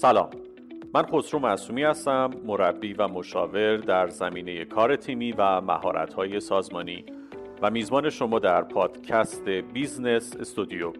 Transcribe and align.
سلام. 0.00 0.30
من 0.94 1.02
خسرو 1.02 1.40
معصومی 1.40 1.82
هستم 1.82 2.30
مربی 2.46 2.92
و 2.92 3.08
مشاور 3.08 3.76
در 3.76 4.08
زمینه 4.08 4.64
کار 4.64 4.96
تیمی 4.96 5.32
و 5.32 5.60
مهارت‌های 5.60 6.40
سازمانی 6.40 7.04
و 7.62 7.70
میزبان 7.70 8.10
شما 8.10 8.38
در 8.38 8.62
پادکست 8.62 9.48
Business 9.48 10.36
Studio. 10.36 10.92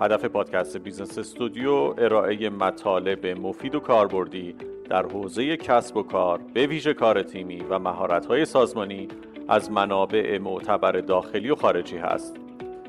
هدف 0.00 0.24
پادکست 0.24 0.76
Business 0.76 1.18
Studio 1.18 1.94
ارائه 1.98 2.50
مطالب 2.50 3.26
مفید 3.26 3.74
و 3.74 3.80
کاربردی 3.80 4.54
در 4.90 5.06
حوزه 5.06 5.56
کسب 5.56 5.96
و 5.96 6.02
کار 6.02 6.40
به 6.54 6.66
ویژه 6.66 6.94
کار 6.94 7.22
تیمی 7.22 7.60
و 7.70 7.78
مهارت‌های 7.78 8.44
سازمانی 8.44 9.08
از 9.48 9.70
منابع 9.70 10.38
معتبر 10.38 10.92
داخلی 10.92 11.50
و 11.50 11.54
خارجی 11.54 11.96
هست. 11.96 12.36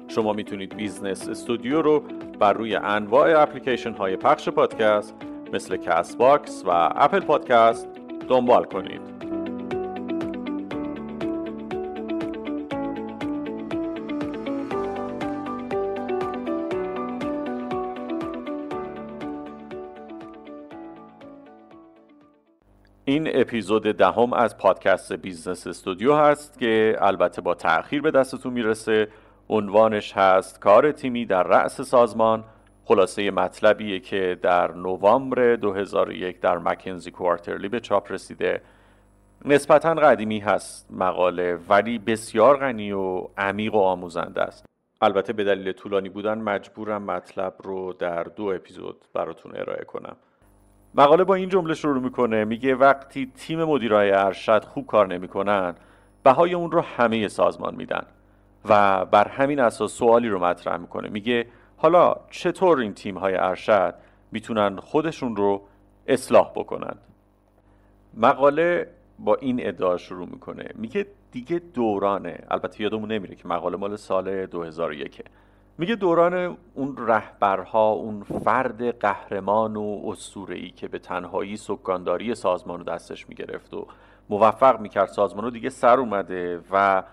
شما 0.08 0.34
می‌تونید 0.34 0.76
Business 0.76 1.30
Studio 1.30 1.82
رو 1.82 2.04
بر 2.40 2.54
روی 2.54 2.76
انواع 2.76 3.42
اپلیکیشن 3.42 3.94
های 3.94 4.16
پخش 4.16 4.50
پادکست 4.50 5.16
مثل 5.54 5.78
Castbox 5.78 6.64
و 6.66 6.70
Apple 6.96 7.20
Podcast 7.20 7.88
دنبال 8.28 8.64
کنید. 8.64 9.02
این 23.06 23.30
اپیزود 23.34 23.84
دهم 23.84 24.34
از 24.34 24.58
پادکست 24.58 25.14
Business 25.14 25.68
Studio 25.68 26.14
هست 26.14 26.60
که 26.60 26.98
البته 27.00 27.42
با 27.42 27.54
تأخیر 27.54 28.02
به 28.02 28.12
دستتون 28.12 28.54
می‌رسه. 28.54 29.08
عنوانش 29.50 30.14
هست 30.14 30.60
کار 30.60 30.92
تیمی 30.92 31.26
در 31.26 31.44
رأس 31.44 31.82
سازمان 31.82 32.44
خلاصه 32.90 33.32
مطلبیه 33.32 34.00
که 34.00 34.38
در 34.42 34.72
نوامبر 34.72 35.56
2001 35.56 36.40
در 36.40 36.58
مکنزی 36.58 37.12
کوارترلی 37.12 37.70
به 37.70 37.80
چاپ 37.80 38.12
رسیده. 38.12 38.62
نسبتا 39.46 39.94
قدیمی 39.94 40.40
هست 40.40 40.88
مقاله 40.92 41.60
ولی 41.70 42.00
بسیار 42.00 42.58
غنی 42.58 42.92
و 42.92 43.28
عمیق 43.38 43.76
و 43.76 43.80
آموزنده 43.80 44.42
است. 44.42 44.66
البته 45.02 45.34
به 45.34 45.44
دلیل 45.44 45.72
طولانی 45.72 46.10
بودن 46.10 46.38
مجبورم 46.38 47.02
مطلب 47.02 47.54
رو 47.64 47.94
در 47.94 48.24
دو 48.24 48.46
اپیزود 48.46 49.06
براتون 49.14 49.56
ارائه 49.56 49.84
کنم. 49.84 50.16
مقاله 50.96 51.24
با 51.24 51.36
این 51.36 51.50
جمله 51.50 51.74
شروع 51.74 52.02
می‌کنه 52.02 52.46
میگه 52.46 52.76
وقتی 52.76 53.32
تیم 53.36 53.64
مدیرای 53.64 54.12
ارشد 54.12 54.64
خوب 54.64 54.88
کار 54.88 55.08
نمی‌کنن 55.08 55.76
بهای 56.24 56.54
اون 56.54 56.72
رو 56.72 56.82
همه 56.82 57.28
سازمان 57.28 57.76
میدن 57.76 58.06
و 58.70 59.06
بر 59.06 59.28
همین 59.28 59.60
اساس 59.60 59.92
سوالی 59.92 60.30
رو 60.30 60.40
مطرح 60.40 60.78
می‌کنه. 60.78 61.10
میگه 61.10 61.46
حالا 61.82 62.16
چطور 62.30 62.80
این 62.80 62.94
تیم 62.94 63.18
های 63.18 63.36
ارشد 63.36 63.96
می‌تونن 64.32 64.76
خودشون 64.80 65.36
رو 65.36 65.62
اصلاح 66.08 66.52
بکنند 66.56 67.00
مقاله 68.14 68.88
با 69.20 69.36
این 69.36 69.68
ادعا 69.68 69.98
شروع 69.98 70.28
می‌کنه. 70.28 70.70
میگه 70.76 71.06
دیگه 71.32 71.60
دورانه. 71.60 72.40
البته 72.52 72.82
یادمون 72.82 73.12
نمیره 73.12 73.36
که 73.36 73.48
مقاله 73.48 73.78
مال 73.78 73.96
سال 73.96 74.46
2001 74.46 75.24
میگه 75.78 75.96
دوران 75.96 76.58
اون 76.74 76.96
رهبرها 76.98 77.90
اون 77.90 78.24
فرد 78.24 79.00
قهرمان 79.00 79.76
و 79.76 80.02
اسطوره‌ای 80.08 80.70
که 80.70 80.88
به 80.88 81.00
تنهایی 81.00 81.58
سکانداری 81.58 82.36
سازمان 82.36 82.80
رو 82.80 82.84
دستش 82.86 83.30
می‌گرفت 83.30 83.74
و 83.74 83.88
موفق 84.30 84.80
می‌کرد 84.80 85.08
سازمان 85.08 85.44
رو 85.44 85.50
دیگه 85.50 85.70
سر 85.70 86.00
اومده 86.00 86.62
و 86.72 87.04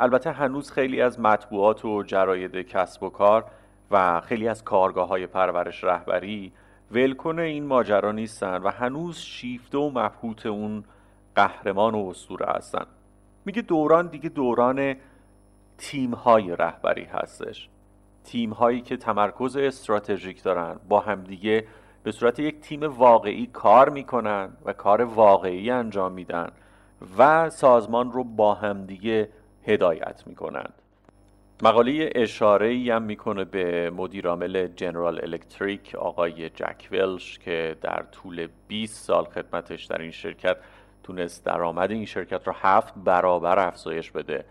البته 0.00 0.30
هنوز 0.30 0.70
خیلی 0.70 1.00
از 1.00 1.20
مطبوعات 1.20 1.84
و 1.84 2.02
جراید 2.02 2.56
کسب 2.56 3.02
و 3.02 3.08
کار 3.08 3.44
و 3.92 4.20
خیلی 4.20 4.48
از 4.48 4.64
کارگاه 4.64 5.08
های 5.08 5.26
پرورش 5.26 5.84
رهبری 5.84 6.52
ولکن 6.90 7.38
این 7.38 7.66
ماجرا 7.66 8.12
نیستن 8.12 8.56
و 8.56 8.70
هنوز 8.70 9.18
شیفته 9.18 9.78
و 9.78 9.90
مبهوت 9.90 10.46
اون 10.46 10.84
قهرمان 11.34 11.94
و 11.94 12.08
اسطوره 12.08 12.46
هستن. 12.46 12.86
میگه 13.44 13.62
دوران 13.62 14.06
دیگه 14.06 14.28
دوران 14.28 14.94
تیم 15.78 16.14
های 16.14 16.56
رهبری 16.56 17.04
هستش. 17.04 17.68
تیم 18.24 18.50
هایی 18.50 18.80
که 18.80 18.96
تمرکز 18.96 19.56
استراتژیک 19.56 20.42
دارن 20.42 20.80
با 20.88 21.00
همدیگه 21.00 21.66
به 22.02 22.12
صورت 22.12 22.38
یک 22.38 22.60
تیم 22.60 22.82
واقعی 22.82 23.46
کار 23.46 23.88
می‌کنن 23.88 24.48
و 24.64 24.72
کار 24.72 25.02
واقعی 25.02 25.70
انجام 25.70 26.12
میدن 26.12 26.48
و 27.18 27.50
سازمان 27.50 28.12
رو 28.12 28.24
با 28.24 28.54
همدیگه 28.54 29.28
هدایت 29.66 30.22
می‌کنند 30.26 30.81
مقاله 31.64 32.10
اشاره 32.14 32.66
ای 32.66 32.90
هم 32.90 33.02
می‌کنه 33.02 33.44
به 33.44 33.90
مدیرعامل 33.90 34.66
جنرال 34.66 35.20
الکتریک 35.22 35.94
آقای 35.94 36.50
جک 36.50 36.88
ولش 36.92 37.38
که 37.38 37.76
در 37.80 38.02
طول 38.12 38.48
20 38.68 39.04
سال 39.04 39.24
خدمتش 39.24 39.84
در 39.84 39.98
این 39.98 40.10
شرکت 40.10 40.56
تونست 41.02 41.44
درآمد 41.44 41.90
این 41.90 42.04
شرکت 42.04 42.46
را 42.48 42.54
هفت 42.56 42.94
برابر 42.96 43.58
افزایش 43.58 44.10
بده. 44.10 44.44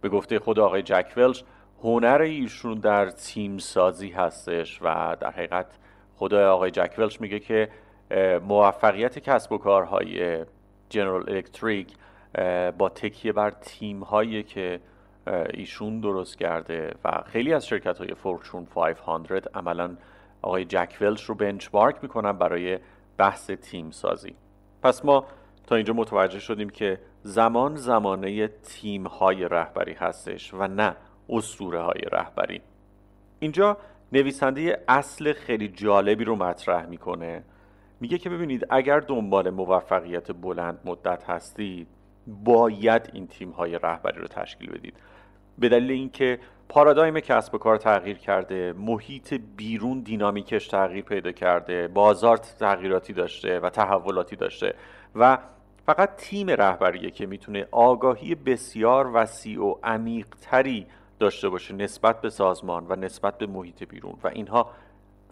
به 0.00 0.08
گفته 0.08 0.38
خود 0.38 0.58
آقای 0.58 0.82
جک 0.82 1.12
ولش 1.16 1.44
هنر 1.82 2.20
ایشون 2.20 2.74
در 2.78 3.10
تیم 3.10 3.58
سازی 3.58 4.08
هستش 4.08 4.78
و 4.82 5.16
در 5.20 5.30
حقیقت 5.30 5.78
خود 6.16 6.34
آقای 6.34 6.70
جک 6.70 6.94
ولش 6.98 7.20
میگه 7.20 7.38
که 7.38 7.68
موفقیت 8.48 9.18
کسب 9.18 9.52
و 9.52 9.58
کارهای 9.58 10.44
جنرال 10.88 11.30
الکتریک 11.30 11.94
با 12.78 12.88
تکیه 12.88 13.32
بر 13.32 13.50
تیم 13.50 14.00
هایی 14.02 14.42
که 14.42 14.80
ایشون 15.54 16.00
درست 16.00 16.38
کرده 16.38 16.94
و 17.04 17.22
خیلی 17.26 17.52
از 17.52 17.66
شرکت 17.66 17.98
های 17.98 18.14
فورچون 18.14 18.64
500 18.64 19.48
عملا 19.54 19.96
آقای 20.42 20.64
جک 20.64 20.96
ولش 21.00 21.24
رو 21.24 21.34
بنچمارک 21.34 21.96
می‌کنن 22.02 22.32
برای 22.32 22.78
بحث 23.18 23.50
تیم 23.50 23.90
سازی. 23.90 24.34
پس 24.82 25.04
ما 25.04 25.26
تا 25.66 25.74
اینجا 25.76 25.94
متوجه 25.94 26.38
شدیم 26.38 26.70
که 26.70 27.00
زمان 27.22 27.76
زمانه 27.76 28.48
تیم 28.48 29.06
های 29.06 29.48
رهبری 29.48 29.92
هستش 29.92 30.54
و 30.54 30.66
نه 30.66 30.96
اسطوره 31.28 31.82
های 31.82 32.00
رهبری. 32.12 32.60
اینجا 33.38 33.76
نویسنده 34.12 34.84
اصل 34.88 35.32
خیلی 35.32 35.68
جالبی 35.68 36.24
رو 36.24 36.36
مطرح 36.36 36.86
می‌کنه. 36.86 37.44
میگه 38.00 38.18
که 38.18 38.30
ببینید 38.30 38.66
اگر 38.70 39.00
دنبال 39.00 39.50
موفقیت 39.50 40.32
بلند 40.32 40.80
مدت 40.84 41.24
هستید 41.24 41.88
باید 42.26 43.10
این 43.12 43.26
تیم 43.26 43.50
های 43.50 43.78
رهبری 43.78 44.20
رو 44.20 44.26
تشکیل 44.26 44.70
بدید. 44.70 44.94
به 45.58 45.68
دلیل 45.68 45.90
اینکه 45.90 46.38
پارادایم 46.68 47.20
کسب 47.20 47.54
و 47.54 47.58
کار 47.58 47.76
تغییر 47.76 48.18
کرده 48.18 48.72
محیط 48.72 49.34
بیرون 49.56 50.00
دینامیکش 50.00 50.68
تغییر 50.68 51.04
پیدا 51.04 51.32
کرده 51.32 51.88
بازار 51.88 52.36
تغییراتی 52.36 53.12
داشته 53.12 53.60
و 53.60 53.70
تحولاتی 53.70 54.36
داشته 54.36 54.74
و 55.14 55.38
فقط 55.86 56.16
تیم 56.16 56.50
رهبریه 56.50 57.10
که 57.10 57.26
می‌تونه 57.26 57.68
آگاهی 57.70 58.34
بسیار 58.34 59.10
وسیع 59.14 59.62
و 59.62 59.74
عمیقتری 59.82 60.86
داشته 61.18 61.48
باشه 61.48 61.74
نسبت 61.74 62.20
به 62.20 62.30
سازمان 62.30 62.86
و 62.88 62.96
نسبت 62.96 63.38
به 63.38 63.46
محیط 63.46 63.84
بیرون. 63.84 64.14
و 64.24 64.28
اینها 64.28 64.70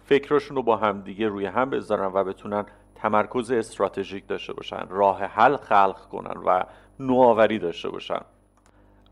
فکرشون 0.04 0.56
رو 0.56 0.62
با 0.62 0.76
همدیگه 0.76 1.28
روی 1.28 1.46
هم 1.46 1.70
بذارن 1.70 2.10
و 2.14 2.24
بتونن 2.24 2.66
تمرکز 2.94 3.50
استراتژیک 3.50 4.26
داشته 4.26 4.52
باشن 4.52 4.86
راه 4.88 5.24
حل 5.24 5.56
خلق 5.56 6.08
کنن 6.08 6.40
و 6.46 6.62
نوآوری 7.00 7.58
داشته 7.58 7.88
باشن. 7.88 8.20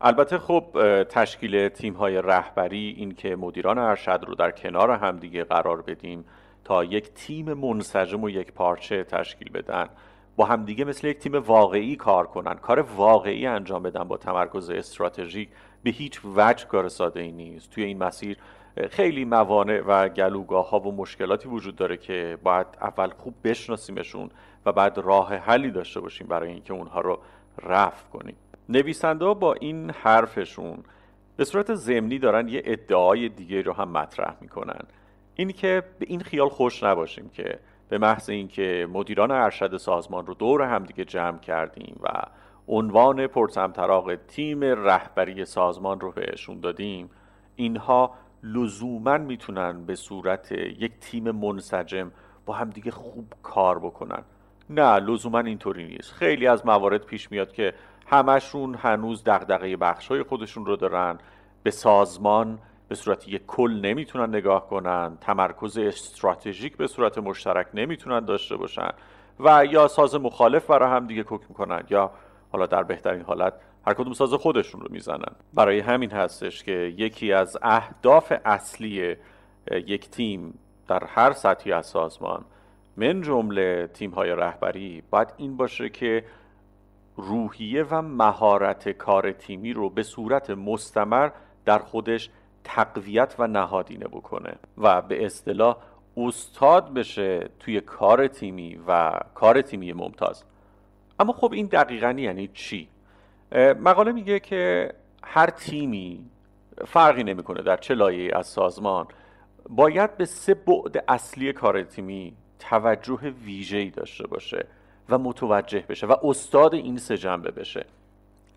البته 0.01 0.37
خب 0.37 0.65
تشکیل 1.09 1.69
تیم 1.69 1.93
های 1.93 2.21
رهبری 2.21 2.95
این 2.97 3.11
که 3.11 3.35
مدیران 3.35 3.77
ارشد 3.77 4.23
رو 4.27 4.35
در 4.35 4.51
کنار 4.51 4.91
همدیگه 4.91 5.43
قرار 5.43 5.81
بدیم 5.81 6.25
تا 6.63 6.83
یک 6.83 7.13
تیم 7.13 7.53
منسجم 7.53 8.23
و 8.23 8.29
یک 8.29 8.51
پارچه 8.51 9.03
تشکیل 9.03 9.49
بدن. 9.49 9.89
با 10.35 10.45
همدیگه 10.45 10.85
مثل 10.85 11.07
یک 11.07 11.19
تیم 11.19 11.35
واقعی 11.35 11.95
کار 11.95 12.27
کنن. 12.27 12.53
کار 12.53 12.79
واقعی 12.79 13.47
انجام 13.47 13.83
بدن 13.83 14.03
با 14.03 14.17
تمرکز 14.17 14.69
استراتژیک 14.69 15.49
به 15.83 15.89
هیچ 15.89 16.21
وجه 16.35 16.65
کار 16.65 16.89
ساده 16.89 17.19
ای 17.19 17.31
نیست. 17.31 17.69
توی 17.69 17.83
این 17.83 18.03
مسیر 18.03 18.37
خیلی 18.89 19.25
موانع 19.25 19.81
و 19.87 20.09
گلوگاه 20.09 20.69
ها 20.69 20.79
و 20.79 20.95
مشکلاتی 20.95 21.49
وجود 21.49 21.75
داره 21.75 21.97
که 21.97 22.37
باید 22.43 22.67
اول 22.81 23.09
خوب 23.09 23.33
بشناسیمشون 23.43 24.29
و 24.65 24.71
بعد 24.71 24.97
راه 24.97 25.35
حلی 25.35 25.71
داشته 25.71 25.99
باشیم 25.99 26.27
برای 26.27 26.49
اینکه 26.49 26.73
اونها 26.73 27.01
رو 27.01 27.19
رفع 27.61 28.09
کنیم. 28.09 28.35
نویسنده 28.69 29.33
با 29.33 29.53
این 29.53 29.89
حرفشون 29.89 30.83
به 31.37 31.45
صورت 31.45 31.75
ضمنی 31.75 32.19
دارن 32.19 32.47
یه 32.47 32.61
ادعای 32.65 33.29
دیگه 33.29 33.61
رو 33.61 33.73
هم 33.73 33.89
مطرح 33.89 34.35
می‌کنن. 34.41 34.79
این 35.35 35.51
که 35.51 35.83
به 35.99 36.05
این 36.09 36.21
خیال 36.21 36.49
خوش 36.49 36.83
نباشیم 36.83 37.29
که 37.29 37.59
به 37.89 37.97
محض 37.97 38.29
اینکه 38.29 38.87
مدیران 38.93 39.31
ارشد 39.31 39.77
سازمان 39.77 40.25
رو 40.25 40.33
دور 40.33 40.61
همدیگه 40.61 41.05
جمع 41.05 41.39
کردیم 41.39 41.99
و 42.03 42.09
عنوان 42.67 43.27
پرسمتراغ 43.27 44.15
تیم 44.27 44.63
رهبری 44.63 45.45
سازمان 45.45 45.99
رو 45.99 46.11
بهشون 46.11 46.59
دادیم 46.59 47.09
اینها 47.55 48.13
لزوما 48.43 49.17
می‌تونن 49.17 49.85
به 49.85 49.95
صورت 49.95 50.51
یک 50.51 50.91
تیم 50.99 51.31
منسجم 51.31 52.11
با 52.45 52.53
همدیگه 52.53 52.91
خوب 52.91 53.33
کار 53.43 53.79
بکنن. 53.79 54.23
نه 54.69 54.99
لزوما 54.99 55.39
اینطوری 55.39 55.85
نیست. 55.85 56.13
خیلی 56.13 56.47
از 56.47 56.65
موارد 56.65 57.01
پیش 57.01 57.31
میاد 57.31 57.53
که 57.53 57.73
همشون 58.07 58.75
هنوز 58.75 59.23
دغدغه 59.23 59.77
بخشای 59.77 60.23
خودشون 60.23 60.65
رو 60.65 60.75
دارن 60.75 61.17
به 61.63 61.71
سازمان 61.71 62.59
به 62.87 62.95
صورت 62.95 63.27
یک 63.27 63.45
کل 63.45 63.71
نمی‌تونن 63.71 64.35
نگاه 64.35 64.67
کنن 64.67 65.17
تمرکز 65.21 65.77
استراتژیک 65.77 66.77
به 66.77 66.87
صورت 66.87 67.17
مشترک 67.17 67.67
نمی‌تونن 67.73 68.25
داشته 68.25 68.55
باشن 68.55 68.89
و 69.39 69.65
یا 69.65 69.87
ساز 69.87 70.15
مخالف 70.15 70.65
برای 70.65 70.89
هم 70.89 71.07
دیگه 71.07 71.23
کوک 71.23 71.41
می‌کنن 71.49 71.83
یا 71.89 72.11
حالا 72.51 72.65
در 72.65 72.83
بهترین 72.83 73.21
حالت 73.21 73.53
هر 73.87 73.93
کدوم 73.93 74.13
ساز 74.13 74.33
خودشون 74.33 74.81
رو 74.81 74.87
می‌زنن. 74.89 75.35
برای 75.53 75.79
همین 75.79 76.11
هستش 76.11 76.63
که 76.63 76.71
یکی 76.97 77.33
از 77.33 77.57
اهداف 77.61 78.33
اصلی 78.45 79.15
یک 79.71 80.09
تیم 80.09 80.59
در 80.87 81.03
هر 81.05 81.31
سطحی 81.31 81.71
از 81.71 81.85
سازمان 81.85 82.45
من 82.97 83.21
جمله 83.21 83.87
تیم 83.93 84.11
های 84.11 84.29
رهبری 84.29 85.03
باید 85.09 85.33
این 85.37 85.57
باشه 85.57 85.89
که 85.89 86.25
روحیه 87.15 87.83
و 87.83 88.01
مهارت 88.01 88.89
کار 88.89 89.31
تیمی 89.31 89.73
رو 89.73 89.89
به 89.89 90.03
صورت 90.03 90.49
مستمر 90.49 91.29
در 91.65 91.79
خودش 91.79 92.29
تقویت 92.63 93.35
و 93.39 93.47
نهادینه 93.47 94.07
بکنه 94.07 94.55
و 94.77 95.01
به 95.01 95.25
اصطلاح 95.25 95.77
استاد 96.17 96.93
بشه 96.93 97.49
توی 97.59 97.81
کار 97.81 98.27
تیمی 98.27 98.79
و 98.87 99.19
کار 99.35 99.61
تیمی 99.61 99.93
ممتاز 99.93 100.43
اما 101.19 101.33
خب 101.33 101.53
این 101.53 101.65
دقیقا 101.65 102.11
یعنی 102.17 102.47
چی؟ 102.47 102.87
مقاله 103.55 104.11
میگه 104.11 104.39
که 104.39 104.93
هر 105.23 105.49
تیمی 105.49 106.25
فرقی 106.85 107.23
نمی‌کنه 107.23 107.61
در 107.61 107.77
چه 107.77 107.93
لایه 107.93 108.37
از 108.37 108.47
سازمان 108.47 109.07
باید 109.69 110.17
به 110.17 110.25
سه 110.25 110.53
بعد 110.53 111.03
اصلی 111.07 111.53
کار 111.53 111.83
تیمی 111.83 112.33
توجه 112.69 113.33
ویژه‌ای 113.45 113.89
داشته 113.89 114.27
باشه 114.27 114.65
و 115.09 115.17
متوجه 115.17 115.83
بشه 115.89 116.07
و 116.07 116.15
استاد 116.23 116.73
این 116.73 116.97
سه 116.97 117.17
جنبه 117.17 117.51
بشه. 117.51 117.85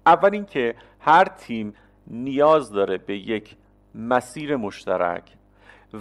اول 0.06 0.30
اینکه 0.32 0.74
هر 1.00 1.24
تیم 1.24 1.74
نیاز 2.06 2.70
داره 2.70 2.98
به 2.98 3.16
یک 3.16 3.56
مسیر 3.94 4.56
مشترک 4.56 5.32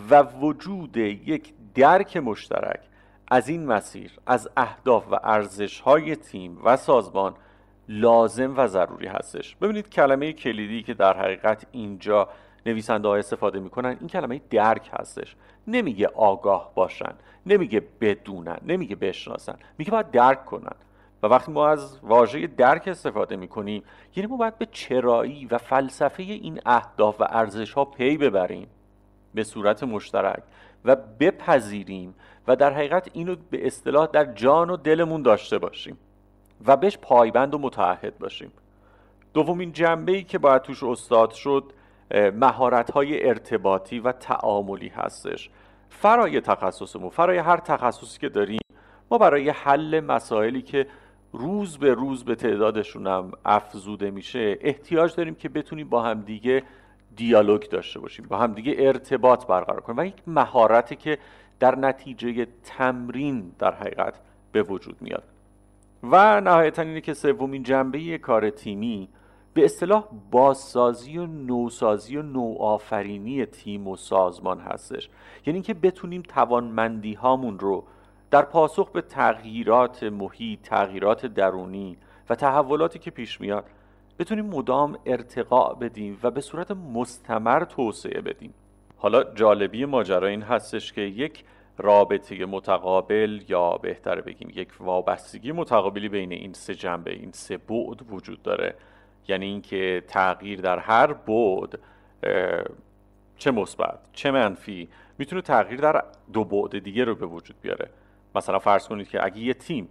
و 0.09 0.23
وجود 0.23 0.97
یک 0.97 1.53
درک 1.75 2.17
مشترک 2.17 2.79
از 3.27 3.49
این 3.49 3.65
مسیر 3.65 4.11
از 4.25 4.49
اهداف 4.57 5.07
و 5.11 5.19
ارزش 5.23 5.79
های 5.79 6.15
تیم 6.15 6.57
و 6.63 6.77
سازمان 6.77 7.35
لازم 7.89 8.57
و 8.57 8.67
ضروری 8.67 9.07
هستش. 9.07 9.55
ببینید 9.55 9.89
کلمه 9.89 10.33
کلیدی 10.33 10.83
که 10.83 10.93
در 10.93 11.17
حقیقت 11.17 11.65
اینجا 11.71 12.29
نویسنده 12.65 13.07
ها 13.07 13.15
استفاده 13.15 13.59
می‌کنن 13.59 13.97
این 13.99 14.09
کلمه 14.09 14.41
درک 14.49 14.89
هستش. 14.93 15.35
نمیگه 15.67 16.07
آگاه 16.07 16.71
باشن 16.75 17.13
نمیگه 17.45 17.81
بدونن 18.01 18.57
نمیگه 18.65 18.95
بشناسن 18.95 19.55
میگه 19.77 19.91
باید 19.91 20.11
درک 20.11 20.45
کنن. 20.45 20.75
و 21.23 21.27
وقتی 21.27 21.51
ما 21.51 21.67
از 21.67 21.99
واژه 22.03 22.47
درک 22.47 22.87
استفاده 22.87 23.35
می‌کنیم 23.35 23.83
یعنی 24.15 24.29
ما 24.29 24.37
باید 24.37 24.57
به 24.57 24.67
چرایی 24.71 25.45
و 25.45 25.57
فلسفه 25.57 26.23
این 26.23 26.61
اهداف 26.65 27.21
و 27.21 27.25
ارزش 27.29 27.73
ها 27.73 27.85
پی 27.85 28.17
ببریم 28.17 28.67
به 29.33 29.43
صورت 29.43 29.83
مشترک 29.83 30.43
و 30.85 30.95
بپذیریم 30.95 32.15
و 32.47 32.55
در 32.55 32.73
حقیقت 32.73 33.09
اینو 33.13 33.35
به 33.49 33.67
اصطلاح 33.67 34.07
در 34.07 34.33
جان 34.33 34.69
و 34.69 34.77
دلمون 34.77 35.21
داشته 35.21 35.57
باشیم 35.57 35.97
و 36.65 36.77
بهش 36.77 36.97
پایبند 36.97 37.53
و 37.53 37.57
متعهد 37.57 38.17
باشیم. 38.17 38.51
دومین 39.33 39.71
جنبه 39.71 40.11
ای 40.11 40.23
که 40.23 40.37
باید 40.37 40.61
توش 40.61 40.83
استاد 40.83 41.31
شد 41.31 41.73
مهارت 42.11 42.91
های 42.91 43.27
ارتباطی 43.27 43.99
و 43.99 44.11
تعاملی 44.11 44.87
هستش. 44.87 45.49
فرای 45.89 46.41
تخصصمون 46.41 47.09
فرای 47.09 47.37
هر 47.37 47.57
تخصصی 47.57 48.19
که 48.19 48.29
داریم 48.29 48.59
ما 49.11 49.17
برای 49.17 49.49
حل 49.49 49.99
مسائلی 49.99 50.61
که 50.61 50.87
روز 51.33 51.77
به 51.77 51.93
روز 51.93 52.25
به 52.25 52.35
تعدادشون 52.35 53.07
هم 53.07 53.31
افزوده 53.45 54.11
میشه 54.11 54.57
احتیاج 54.61 55.15
داریم 55.15 55.35
که 55.35 55.49
بتونیم 55.49 55.89
با 55.89 56.01
هم 56.01 56.21
دیگه 56.21 56.63
دیالوگ 57.15 57.69
داشته 57.69 57.99
باشیم 57.99 58.25
با 58.27 58.37
هم 58.37 58.53
دیگه 58.53 58.75
ارتباط 58.77 59.45
برقرار 59.45 59.81
کنیم 59.81 59.97
و 59.97 60.05
یک 60.05 60.21
مهارتی 60.27 60.95
که 60.95 61.17
در 61.59 61.75
نتیجه 61.75 62.47
تمرین 62.63 63.51
در 63.59 63.73
حقیقت 63.73 64.19
به 64.51 64.63
وجود 64.63 65.01
میاد. 65.01 65.23
و 66.03 66.41
نهایتا 66.41 66.81
اینه 66.81 67.01
که 67.01 67.13
سومین 67.13 67.63
جنبه 67.63 68.17
کار 68.17 68.49
تیمی 68.49 69.09
به 69.55 69.65
اصطلاح 69.65 70.07
بازسازی 70.31 71.17
و 71.17 71.25
نوسازی 71.25 72.17
و 72.17 72.21
نوآفرینی 72.21 73.45
تیم 73.45 73.87
و 73.87 73.95
سازمان 73.95 74.59
هستش. 74.59 75.09
یعنی 75.45 75.55
اینکه 75.55 75.73
بتونیم 75.73 76.21
توانمندی 76.21 77.13
هامون 77.13 77.59
رو 77.59 77.83
در 78.31 78.41
پاسخ 78.41 78.91
به 78.91 79.01
تغییرات 79.01 80.03
محیط 80.03 80.61
تغییرات 80.61 81.25
درونی 81.25 81.97
و 82.29 82.35
تحولاتی 82.35 82.99
که 82.99 83.11
پیش 83.11 83.41
میاد 83.41 83.65
بتونیم 84.19 84.45
مدام 84.45 84.97
ارتقاء 85.05 85.73
بدیم 85.73 86.19
و 86.23 86.31
به 86.31 86.41
صورت 86.41 86.71
مستمر 86.71 87.63
توسعه 87.63 88.21
بدیم. 88.21 88.53
حالا 88.97 89.23
جالبی 89.23 89.85
ماجرا 89.85 90.27
این 90.27 90.41
هستش 90.41 90.93
که 90.93 91.01
یک 91.01 91.43
رابطه 91.77 92.45
متقابل 92.45 93.41
یا 93.47 93.77
بهتر 93.77 94.21
بگیم 94.21 94.51
یک 94.55 94.69
وابستگی 94.79 95.51
متقابلی 95.51 96.09
بین 96.09 96.31
این 96.31 96.53
سه 96.53 96.75
جنبه 96.75 97.11
این 97.11 97.31
سه 97.31 97.57
بعد 97.57 98.11
وجود 98.11 98.43
داره. 98.43 98.75
یعنی 99.27 99.45
اینکه 99.45 100.03
تغییر 100.07 100.61
در 100.61 100.79
هر 100.79 101.13
بعد 101.13 101.79
چه 103.37 103.51
مثبت 103.51 103.99
چه 104.13 104.31
منفی 104.31 104.89
می‌تونه 105.17 105.41
تغییر 105.41 105.81
در 105.81 106.03
دو 106.33 106.43
بعد 106.43 106.79
دیگه 106.79 107.03
رو 107.03 107.15
به 107.15 107.25
وجود 107.25 107.55
بیاره. 107.61 107.89
مثلا 108.35 108.59
فرض 108.59 108.87
کنید 108.87 109.09
که 109.09 109.25
اگه 109.25 109.39
یه 109.39 109.53
تیم 109.53 109.89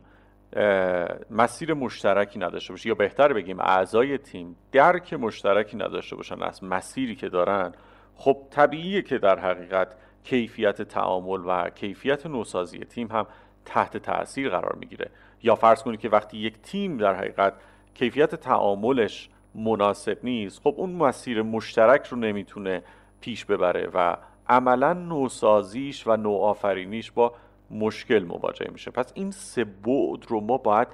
مسیر 1.30 1.74
مشترکی 1.74 2.38
نداشته 2.38 2.72
باشه 2.72 2.88
یا 2.88 2.94
بهتر 2.94 3.32
بگیم 3.32 3.60
اعضای 3.60 4.18
تیم 4.18 4.56
درک 4.72 5.14
مشترکی 5.14 5.76
نداشته 5.76 6.16
باشن 6.16 6.42
از 6.42 6.64
مسیری 6.64 7.16
که 7.16 7.28
دارن 7.28 7.72
خب 8.14 8.36
طبیعیه 8.50 9.02
که 9.02 9.18
در 9.18 9.38
حقیقت 9.38 9.96
کیفیت 10.24 10.82
تعامل 10.82 11.40
و 11.46 11.70
کیفیت 11.70 12.26
نوسازی 12.26 12.78
تیم 12.78 13.08
هم 13.08 13.26
تحت 13.64 13.96
تاثیر 13.96 14.48
قرار 14.48 14.76
می‌گیره. 14.80 15.10
یا 15.42 15.54
فرض 15.54 15.82
کنید 15.82 16.00
که 16.00 16.08
وقتی 16.08 16.38
یک 16.38 16.62
تیم 16.62 16.96
در 16.96 17.14
حقیقت 17.14 17.54
کیفیت 17.94 18.34
تعاملش 18.34 19.28
مناسب 19.54 20.18
نیست. 20.22 20.60
خب 20.62 20.74
اون 20.76 20.90
مسیر 20.90 21.42
مشترک 21.42 22.06
رو 22.06 22.18
نمی‌تونه 22.18 22.82
پیش 23.20 23.44
ببره 23.44 23.90
و 23.94 24.16
عملا 24.48 24.92
نوسازیش 24.92 26.06
و 26.06 26.16
نوآفرینیش 26.16 27.10
با 27.12 27.34
مشکل 27.70 28.24
مواجه 28.24 28.70
میشه. 28.72 28.90
پس 28.90 29.12
این 29.14 29.30
سه 29.30 29.64
بعد 29.64 30.26
رو 30.28 30.40
ما 30.40 30.58
باید 30.58 30.88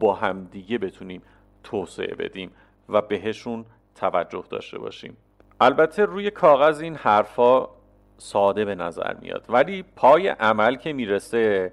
با 0.00 0.14
همدیگه 0.14 0.78
بتونیم 0.78 1.22
توسعه 1.64 2.14
بدیم 2.14 2.50
و 2.88 3.02
بهشون 3.02 3.64
توجه 3.94 4.44
داشته 4.50 4.78
باشیم. 4.78 5.16
البته 5.60 6.04
روی 6.04 6.30
کاغذ 6.30 6.80
این 6.80 6.94
حرفا 6.94 7.68
ساده 8.18 8.64
به 8.64 8.74
نظر 8.74 9.14
میاد 9.14 9.44
ولی 9.48 9.84
پای 9.96 10.28
عمل 10.28 10.76
که 10.76 10.92
می‌رسه 10.92 11.72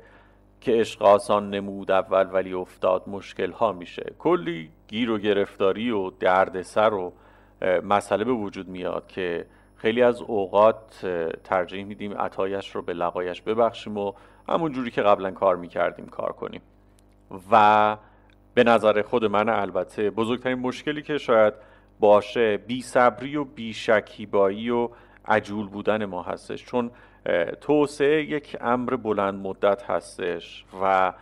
که 0.63 0.71
عشق 0.71 1.01
آسان 1.01 1.49
نمود 1.49 1.91
اول 1.91 2.29
ولی 2.33 2.53
افتاد 2.53 3.03
مشکل 3.07 3.51
ها 3.51 3.71
میشه. 3.71 4.13
کلی 4.19 4.69
گیر 4.87 5.11
و 5.11 5.17
گرفتاری 5.17 5.91
و 5.91 6.09
دردسر 6.09 6.93
و 6.93 7.13
مسئله 7.83 8.23
به 8.23 8.31
وجود 8.31 8.67
میاد 8.67 9.07
که 9.07 9.45
خیلی 9.75 10.01
از 10.01 10.21
اوقات 10.21 11.07
ترجیح 11.43 11.85
میدیم 11.85 12.13
عطایش 12.13 12.75
رو 12.75 12.81
به 12.81 12.93
لقایش 12.93 13.41
ببخشیم 13.41 13.97
و 13.97 14.13
همون 14.49 14.71
جوری 14.71 14.91
که 14.91 15.01
قبلا 15.01 15.31
کار 15.31 15.55
می‌کردیم 15.55 16.05
کار 16.05 16.31
کنیم. 16.31 16.61
و 17.51 17.97
به 18.53 18.63
نظر 18.63 19.01
خود 19.01 19.25
من 19.25 19.49
البته 19.49 20.09
بزرگترین 20.09 20.59
مشکلی 20.59 21.01
که 21.01 21.17
شاید 21.17 21.53
باشه 21.99 22.57
بی 22.57 22.81
صبری 22.81 23.35
و 23.35 23.43
بی 23.43 23.73
شکیبایی 23.73 24.69
و 24.69 24.89
عجول 25.25 25.67
بودن 25.67 26.05
ما 26.05 26.23
هستش. 26.23 26.65
چون 26.65 26.91
توسعه 27.61 28.23
یک 28.23 28.57
امر 28.61 28.95
بلند 28.95 29.33
مدت 29.33 29.83
هستش 29.83 30.65
و 30.81 31.13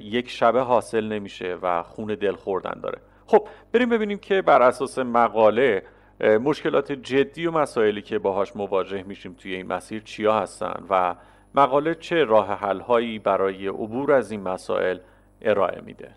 یک 0.00 0.30
شبه 0.30 0.60
حاصل 0.60 1.04
نمیشه 1.04 1.58
و 1.62 1.82
خون 1.82 2.06
دل 2.06 2.32
خوردن 2.32 2.80
داره. 2.80 2.98
خب 3.26 3.48
بریم 3.72 3.88
ببینیم 3.88 4.18
که 4.18 4.42
بر 4.42 4.62
اساس 4.62 4.98
مقاله 4.98 5.82
مشکلات 6.20 6.92
جدی 6.92 7.46
و 7.46 7.50
مسائلی 7.50 8.02
که 8.02 8.18
باهاش 8.18 8.56
مواجه 8.56 9.02
میشیم 9.02 9.34
توی 9.34 9.54
این 9.54 9.66
مسیر 9.66 10.02
چیا 10.02 10.40
هستن 10.40 10.84
و 10.90 11.14
مقاله 11.54 11.94
چه 11.94 12.24
راه 12.24 12.54
حل 12.54 12.80
هایی 12.80 13.18
برای 13.18 13.68
عبور 13.68 14.12
از 14.12 14.30
این 14.30 14.40
مسائل 14.40 14.98
ارائه 15.42 15.80
میده. 15.80 16.10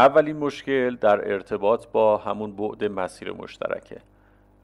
اولین 0.00 0.36
مشکل 0.36 0.96
در 0.96 1.32
ارتباط 1.32 1.86
با 1.92 2.16
همون 2.16 2.56
بعد 2.56 2.84
مسیر 2.84 3.32
مشترکه 3.32 3.96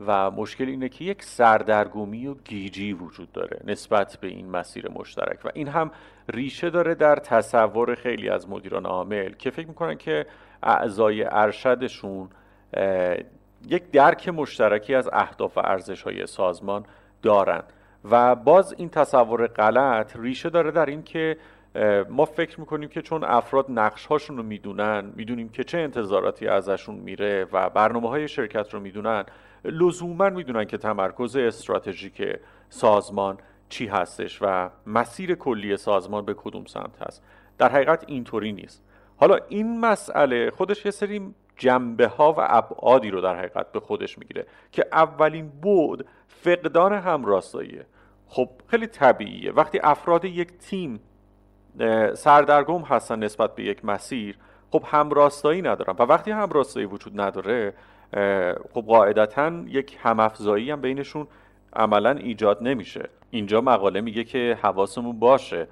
و 0.07 0.31
مشکل 0.31 0.69
اینه 0.69 0.89
که 0.89 1.05
یک 1.05 1.23
سردرگمی 1.23 2.27
و 2.27 2.35
گیجی 2.35 2.93
وجود 2.93 3.33
داره 3.33 3.61
نسبت 3.65 4.19
به 4.21 4.29
این 4.29 4.51
مسیر 4.51 4.91
مشترک 4.91 5.45
و 5.45 5.49
این 5.55 5.69
هم 5.69 5.91
ریشه 6.29 6.71
داره 6.71 6.95
در 6.95 7.17
تصور 7.17 7.95
خیلی 7.95 8.29
از 8.29 8.49
مدیران 8.49 8.87
عامل 8.87 9.33
که 9.33 9.51
فکر 9.51 9.69
می‌کنن 9.69 9.97
که 9.97 10.27
اعضای 10.63 11.25
ارشدشون 11.25 12.29
یک 13.69 13.91
درک 13.91 14.29
مشترکی 14.29 14.95
از 14.95 15.09
اهداف 15.13 15.57
و 15.57 15.61
ارزش 15.65 16.03
های 16.03 16.27
سازمان 16.27 16.85
دارند 17.23 17.73
و 18.11 18.35
باز 18.35 18.75
این 18.79 18.89
تصور 18.89 19.47
غلط 19.47 20.17
ریشه 20.17 20.51
داره 20.51 20.71
در 20.71 20.87
این 20.87 21.03
که 21.03 21.37
ما 22.09 22.25
فکر 22.25 22.61
می‌کنیم 22.61 22.89
که 22.89 23.03
چون 23.03 23.25
افراد 23.25 23.67
نقش 23.69 24.07
هاشون 24.07 24.37
رو 24.37 24.43
می‌دونن 24.43 25.13
می‌دونیم 25.17 25.49
که 25.49 25.65
چه 25.65 25.79
انتظاراتی 25.79 26.49
ازشون 26.49 26.95
میره 26.95 27.47
و 27.53 27.71
برنامه 27.71 28.09
های 28.09 28.29
شرکت 28.29 28.75
رو 28.75 28.81
می‌دونن 28.81 29.25
لزوما 29.65 30.31
می‌دونن 30.31 30.65
که 30.65 30.79
تمرکز 30.79 31.37
استراتژیک 31.37 32.23
سازمان 32.69 33.39
چی 33.69 33.87
هستش 33.87 34.39
و 34.43 34.71
مسیر 34.87 35.35
کلی 35.35 35.77
سازمان 35.77 36.25
به 36.25 36.35
کدوم 36.35 36.65
سمت 36.65 37.03
هست. 37.03 37.23
در 37.59 37.69
حقیقت 37.69 38.05
اینطوری 38.07 38.53
نیست. 38.53 38.83
حالا 39.17 39.39
این 39.49 39.81
مسئله 39.81 40.51
خودش 40.51 40.85
یه 40.85 40.91
سری 40.91 41.35
جنبه 41.57 42.07
ها 42.07 42.33
و 42.33 42.37
ابعادی 42.41 43.11
رو 43.11 43.21
در 43.21 43.37
حقیقت 43.37 43.73
به 43.73 43.81
خودش 43.81 44.19
می‌گیره 44.19 44.47
که 44.73 44.87
اولین 44.93 45.49
بود 45.49 46.07
فقدان 46.29 46.93
همراستاییه 46.93 47.87
خب 48.27 48.49
خیلی 48.67 48.87
طبیعیه. 48.87 49.53
وقتی 49.53 49.81
افراد 49.83 50.25
یک 50.25 50.59
تیم 50.59 51.01
سردرگم 52.15 52.81
هستن 52.81 53.19
نسبت 53.19 53.55
به 53.55 53.65
یک 53.65 53.85
مسیر 53.85 54.39
خب 54.71 54.83
همراستایی 54.87 55.63
ندارن. 55.63 55.95
و 55.99 56.03
وقتی 56.03 56.31
همراستایی 56.31 56.87
وجود 56.87 57.21
نداره 57.21 57.75
خب 58.75 58.85
قاعدتا 58.87 59.53
یک 59.67 59.99
همافزایی 60.01 60.71
هم 60.71 60.81
بینشون 60.81 61.27
عملا 61.73 62.11
ایجاد 62.11 62.59
نمیشه. 62.63 63.09
اینجا 63.31 63.61
مقاله 63.61 64.01
میگه 64.01 64.25
که 64.25 64.59
حواسمون 64.63 65.19
باشه. 65.19 65.69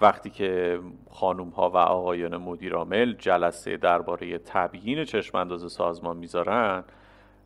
وقتی 0.00 0.30
که 0.30 0.80
خانوم 1.10 1.48
ها 1.48 1.70
و 1.70 1.76
آقایان 1.76 2.36
مدیرامل 2.36 3.12
جلسه 3.12 3.76
درباره 3.76 4.38
تبیین 4.38 5.04
چشمانداز 5.04 5.72
سازمان 5.72 6.16
می‌ذارن 6.16 6.84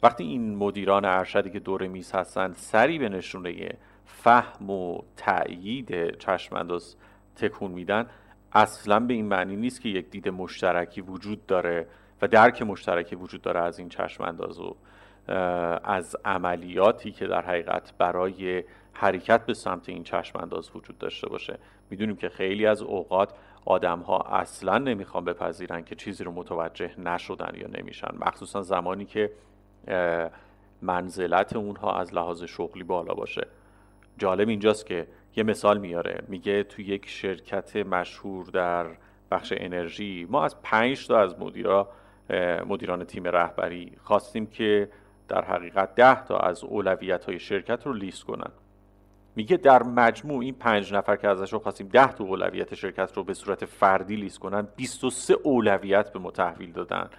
وقتی 0.03 0.25
این 0.25 0.57
مدیران 0.57 1.05
ارشدی 1.05 1.51
که 1.51 1.59
دور 1.59 1.87
میز 1.87 2.13
هستن 2.13 2.53
سری 2.53 2.99
به 2.99 3.09
نشونه 3.09 3.69
فهم 4.05 4.71
و 4.71 5.03
تأیید 5.17 6.19
چشمانداز 6.19 6.97
تکون 7.41 7.71
میدن 7.71 8.07
اصلا 8.53 9.01
به 9.01 9.15
این 9.15 9.27
معنی 9.27 9.57
نیست 9.57 9.81
که 9.81 9.89
یک 9.89 10.11
دید 10.11 10.29
مشترکی 10.29 11.01
وجود 11.01 11.47
داره 11.47 11.87
و 12.23 12.29
درک 12.29 12.63
مشترکی 12.63 13.17
وجود 13.17 13.43
داره 13.43 13.61
از 13.61 13.79
این 13.79 13.89
چشمانداز 13.89 14.61
و 14.61 14.77
از 15.85 16.17
عملیاتی 16.25 17.11
که 17.11 17.27
در 17.27 17.43
حقیقت 17.43 17.93
برای 17.99 18.65
حرکت 18.93 19.47
به 19.47 19.55
سمت 19.55 19.89
این 19.89 20.05
چشمانداز 20.05 20.71
وجود 20.75 20.99
داشته 20.99 21.29
باشه. 21.29 21.59
می‌دونیم 21.91 22.17
که 22.17 22.29
خیلی 22.29 22.67
از 22.67 22.83
اوقات 22.83 23.35
آدم 23.65 23.99
ها 23.99 24.19
اصلا 24.19 24.79
نمی‌خوان 24.79 25.25
بپذیرن 25.25 25.85
که 25.85 25.95
چیزی 25.95 26.25
رو 26.25 26.33
متوجه 26.33 27.01
نشدن 27.01 27.53
یا 27.55 27.69
نمیشن. 27.79 28.15
مخصوصا 28.19 28.63
زمانی 28.63 29.05
که 29.05 29.33
منزلت 30.83 31.57
اونها 31.57 32.01
از 32.01 32.15
لحاظ 32.15 32.43
شغلی 32.43 32.85
بالا 32.85 33.15
باشه. 33.15 33.47
جالب 34.19 34.49
اینجاست 34.49 34.87
که 34.87 35.07
یه 35.37 35.45
مثال 35.45 35.79
میاره. 35.79 36.23
میگه 36.29 36.63
تو 36.63 36.83
یک 36.83 37.09
شرکت 37.09 37.77
مشهور 37.77 38.47
در 38.47 38.87
بخش 39.31 39.53
انرژی 39.57 40.27
ما 40.31 40.45
از 40.45 40.63
پنج 40.63 41.07
تا 41.07 41.21
از 41.21 41.39
مدیرا 41.39 41.89
مدیران 42.67 43.05
تیم 43.05 43.25
رهبری 43.25 43.93
خواستیم 44.03 44.47
که 44.47 44.89
در 45.29 45.45
حقیقت 45.45 45.95
ده 45.95 46.25
تا 46.25 46.39
از 46.39 46.65
اولویت 46.65 47.25
های 47.25 47.39
شرکت 47.39 47.87
رو 47.87 47.93
لیست 47.93 48.25
کنن. 48.25 48.51
میگه 49.37 49.57
در 49.57 49.83
مجموع 49.83 50.41
این 50.41 50.55
پنج 50.55 50.95
نفر 50.95 51.17
که 51.17 51.29
ازش 51.29 51.53
رو 51.53 51.59
خواستیم 51.59 51.89
ده 51.89 52.13
تا 52.13 52.25
اولویت 52.25 52.75
شرکت 52.75 53.13
رو 53.17 53.25
به 53.25 53.35
صورت 53.35 53.65
فردی 53.65 54.17
لیست 54.17 54.39
کنن 54.39 54.69
23 54.77 55.35
اولویت 55.43 56.13
به 56.13 56.19
ما 56.19 56.31
تحویل 56.31 56.73
دادن. 56.73 57.11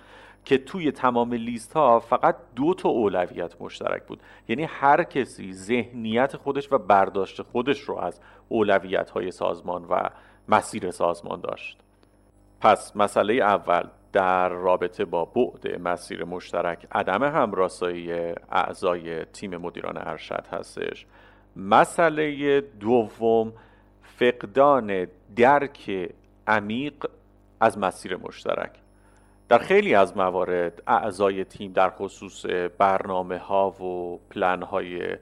که 0.46 0.58
توی 0.58 0.92
تمام 0.92 1.34
لیست 1.34 1.74
ها 1.74 2.00
فقط 2.00 2.36
دو 2.56 2.74
تا 2.74 2.90
اولویت 2.90 3.62
مشترک 3.62 4.04
بود. 4.04 4.22
یعنی 4.48 4.64
هر 4.64 5.04
کسی 5.04 5.54
ذهنیت 5.54 6.38
خودش 6.38 6.72
و 6.72 6.78
برداشت 6.78 7.42
خودش 7.42 7.80
رو 7.80 7.98
از 7.98 8.20
اولویت 8.50 9.10
های 9.10 9.32
سازمان 9.32 9.86
و 9.86 10.10
مسیر 10.50 10.92
سازمان 10.92 11.42
داشت. 11.42 11.80
پس 12.62 12.96
مسئله 12.96 13.34
اول 13.34 13.84
در 14.14 14.50
رابطه 14.50 15.06
با 15.06 15.26
بعد 15.26 15.80
مسیر 15.82 16.24
مشترک 16.24 16.88
عدم 16.92 17.24
همراستایی 17.24 18.12
اعضای 18.52 19.26
تیم 19.26 19.58
مدیران 19.58 19.98
ارشد 19.98 20.46
هستش. 20.52 21.06
مسئله 21.56 22.62
دوم 22.62 23.54
فقدان 24.02 25.08
درک 25.36 26.10
عمیق 26.48 27.06
از 27.60 27.78
مسیر 27.78 28.16
مشترک. 28.16 28.81
در 29.52 29.58
خیلی 29.58 29.96
از 29.96 30.18
موارد 30.18 30.84
اعضای 30.88 31.44
تیم 31.44 31.72
در 31.72 31.90
خصوص 31.90 32.46
برنامه 32.78 33.38
ها 33.38 33.70
و 33.70 34.20
پلن 34.30 34.64
های 34.64 35.18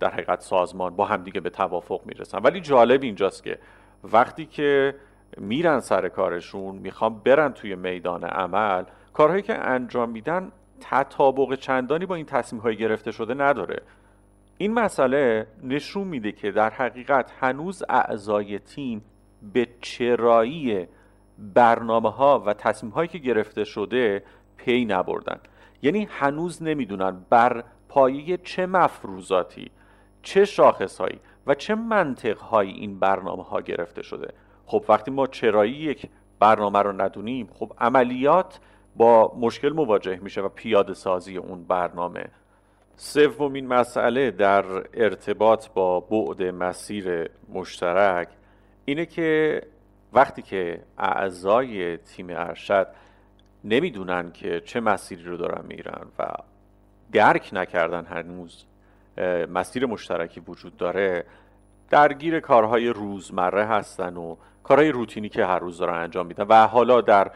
در 0.00 0.10
حقیقت 0.10 0.40
سازمان 0.40 0.96
با 0.96 1.04
همدیگه 1.04 1.40
به 1.40 1.50
توافق 1.50 2.00
می‌رسن. 2.04 2.38
ولی 2.38 2.60
جالب 2.60 3.02
اینجاست 3.02 3.44
که 3.44 3.58
وقتی 4.04 4.46
که 4.46 4.94
میرن 5.36 5.80
سر 5.80 6.08
کارشون 6.08 6.74
می‌خوان 6.74 7.18
برن 7.18 7.52
توی 7.52 7.74
میدان 7.74 8.24
عمل 8.24 8.84
کارهایی 9.12 9.42
که 9.42 9.54
انجام 9.54 10.10
میدن 10.10 10.52
تطابق 10.80 11.54
چندانی 11.54 12.06
با 12.06 12.14
این 12.14 12.26
تصمیم 12.26 12.62
های 12.62 12.76
گرفته 12.76 13.10
شده 13.10 13.34
نداره. 13.34 13.82
این 14.58 14.72
مسئله 14.72 15.46
نشون 15.62 16.06
میده 16.08 16.32
که 16.32 16.50
در 16.50 16.70
حقیقت 16.70 17.32
هنوز 17.40 17.82
اعضای 17.88 18.58
تیم 18.58 19.04
به 19.52 19.68
چرایی 19.80 20.86
برنامه 21.38 22.10
ها 22.10 22.42
و 22.46 22.54
تصمیم 22.54 22.92
هایی 22.92 23.08
که 23.08 23.18
گرفته 23.18 23.64
شده 23.64 24.22
پی 24.56 24.84
نبردن. 24.84 25.40
یعنی 25.82 26.08
هنوز 26.10 26.62
نمی‌دونن 26.62 27.24
بر 27.30 27.64
پایه 27.88 28.36
چه 28.36 28.66
مفروضاتی 28.66 29.70
چه 30.22 30.44
شاخص 30.44 31.00
هایی 31.00 31.20
و 31.46 31.54
چه 31.54 31.74
منطق 31.74 32.38
هایی 32.38 32.72
این 32.72 32.98
برنامه 32.98 33.42
ها 33.42 33.60
گرفته 33.60 34.02
شده. 34.02 34.28
خب 34.66 34.84
وقتی 34.88 35.10
ما 35.10 35.26
چرایی 35.26 35.72
یک 35.72 36.08
برنامه 36.40 36.78
رو 36.78 36.92
ندونیم 36.92 37.48
خب 37.54 37.72
عملیات 37.78 38.60
با 38.96 39.32
مشکل 39.40 39.72
مواجه 39.72 40.18
میشه 40.22 40.40
و 40.40 40.48
پیاده 40.48 40.94
سازی 40.94 41.36
اون 41.36 41.64
برنامه. 41.64 42.24
سومین 42.96 43.66
مسئله 43.66 44.30
در 44.30 44.64
ارتباط 44.94 45.68
با 45.74 46.00
بعد 46.00 46.42
مسیر 46.42 47.30
مشترک 47.48 48.28
اینه 48.84 49.06
که 49.06 49.60
وقتی 50.14 50.42
که 50.42 50.82
اعضای 50.98 51.96
تیم 51.96 52.26
ارشد 52.30 52.86
نمی‌دونن 53.64 54.32
که 54.32 54.60
چه 54.60 54.80
مسیری 54.80 55.24
رو 55.24 55.36
دارن 55.36 55.64
میرن 55.66 56.06
و 56.18 56.24
درک 57.12 57.50
نکردن 57.52 58.04
هنوز 58.04 58.64
مسیر 59.48 59.86
مشترکی 59.86 60.40
وجود 60.40 60.76
داره 60.76 61.24
درگیر 61.90 62.40
کارهای 62.40 62.88
روزمره 62.88 63.64
هستن 63.64 64.16
و 64.16 64.36
کارهای 64.62 64.92
روتینی 64.92 65.28
که 65.28 65.46
هر 65.46 65.58
روز 65.58 65.78
دارن 65.78 66.02
انجام 66.02 66.26
میدن 66.26 66.44
و 66.44 66.66
حالا 66.66 67.00
در 67.00 67.30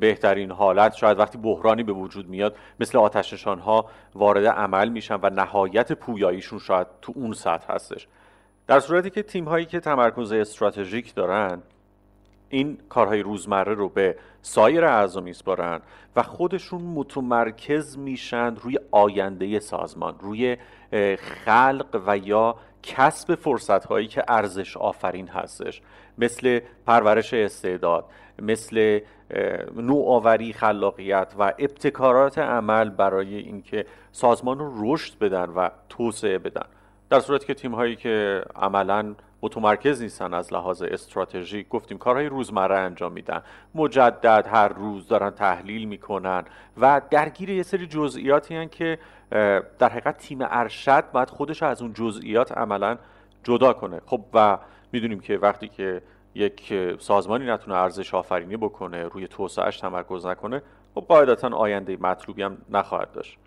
بهترین 0.00 0.50
حالت 0.50 0.94
شاید 0.94 1.18
وقتی 1.18 1.38
بحرانی 1.38 1.82
به 1.82 1.92
وجود 1.92 2.28
میاد 2.28 2.56
مثل 2.80 2.98
آتش 2.98 3.44
ها 3.46 3.86
وارد 4.14 4.46
عمل 4.46 4.88
میشن 4.88 5.18
و 5.22 5.30
نهایت 5.30 5.92
پویاییشون 5.92 6.58
شاید 6.58 6.86
تو 7.02 7.12
اون 7.16 7.32
سطح 7.32 7.72
هستش. 7.72 8.08
در 8.66 8.80
صورتی 8.80 9.10
که 9.10 9.22
تیم 9.22 9.44
هایی 9.44 9.66
که 9.66 9.80
تمرکز 9.80 10.32
استراتژیک 10.32 11.14
دارن 11.14 11.62
این 12.48 12.78
کارهای 12.88 13.22
روزمره 13.22 13.74
رو 13.74 13.88
به 13.88 14.16
سایر 14.42 14.84
اعضا 14.84 15.20
میسپارن 15.20 15.80
و 16.16 16.22
خودشون 16.22 16.82
متمرکز 16.82 17.98
میشن 17.98 18.56
روی 18.56 18.78
آینده 18.90 19.60
سازمان 19.60 20.14
روی 20.20 20.56
خلق 21.18 22.02
و 22.06 22.18
یا 22.18 22.56
کسب 22.82 23.34
فرصت 23.34 23.84
هایی 23.84 24.08
که 24.08 24.24
ارزش 24.28 24.76
آفرین 24.76 25.28
هستش. 25.28 25.82
مثل 26.18 26.60
پرورش 26.86 27.34
استعداد 27.34 28.04
مثل 28.42 29.00
نوآوری 29.76 30.52
خلاقیت 30.52 31.34
و 31.38 31.52
ابتکارات 31.58 32.38
عمل 32.38 32.90
برای 32.90 33.36
اینکه 33.36 33.86
سازمان 34.12 34.58
رو 34.58 34.72
رشد 34.92 35.18
بدن 35.18 35.50
و 35.50 35.68
توسعه 35.88 36.38
بدن. 36.38 36.66
در 37.10 37.20
صورتی 37.20 37.46
که 37.46 37.54
تیم 37.54 37.74
هایی 37.74 37.96
که 37.96 38.44
عملا 38.56 39.14
متمرکز 39.44 40.02
نیستن 40.02 40.34
از 40.34 40.52
لحاظ 40.52 40.82
استراتژیک 40.82 41.68
گفتیم 41.68 41.98
کارهای 41.98 42.26
روزمره 42.26 42.78
انجام 42.78 43.12
میدن. 43.12 43.42
مجدد 43.74 44.48
هر 44.52 44.68
روز 44.68 45.08
دارن 45.08 45.30
تحلیل 45.30 45.88
می‌کنن 45.88 46.44
و 46.80 47.00
درگیر 47.10 47.50
یه 47.50 47.62
سری 47.62 47.86
جزئیاتی 47.86 48.56
هن 48.56 48.68
که 48.68 48.98
در 49.78 49.88
حقیقت 49.88 50.18
تیم 50.18 50.38
ارشد 50.40 51.10
باید 51.12 51.30
خودش 51.30 51.62
از 51.62 51.82
اون 51.82 51.92
جزئیات 51.92 52.52
عملا 52.52 52.98
جدا 53.42 53.72
کنه. 53.72 54.00
خب 54.06 54.20
و 54.34 54.58
می‌دونیم 54.92 55.20
که 55.20 55.38
وقتی 55.38 55.68
که 55.68 56.02
یک 56.34 56.74
سازمانی 56.98 57.46
نتونه 57.46 57.76
ارزش 57.76 58.14
آفرینی 58.14 58.56
بکنه 58.56 59.02
روی 59.02 59.28
توسعهش 59.28 59.80
تمرکز 59.80 60.26
نکنه 60.26 60.62
خب 60.94 61.00
قاعدتا 61.00 61.56
آینده 61.56 61.96
مطلوبی 61.96 62.42
هم 62.42 62.58
نخواهد 62.70 63.12
داشت. 63.12 63.38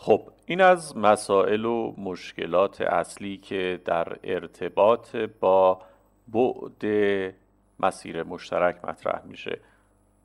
خب 0.00 0.22
این 0.46 0.60
از 0.60 0.96
مسائل 0.96 1.64
و 1.64 1.94
مشکلات 1.98 2.80
اصلی 2.80 3.36
که 3.36 3.80
در 3.84 4.18
ارتباط 4.24 5.16
با 5.16 5.82
بعد 6.28 6.84
مسیر 7.80 8.22
مشترک 8.22 8.84
مطرح 8.84 9.22
میشه. 9.24 9.60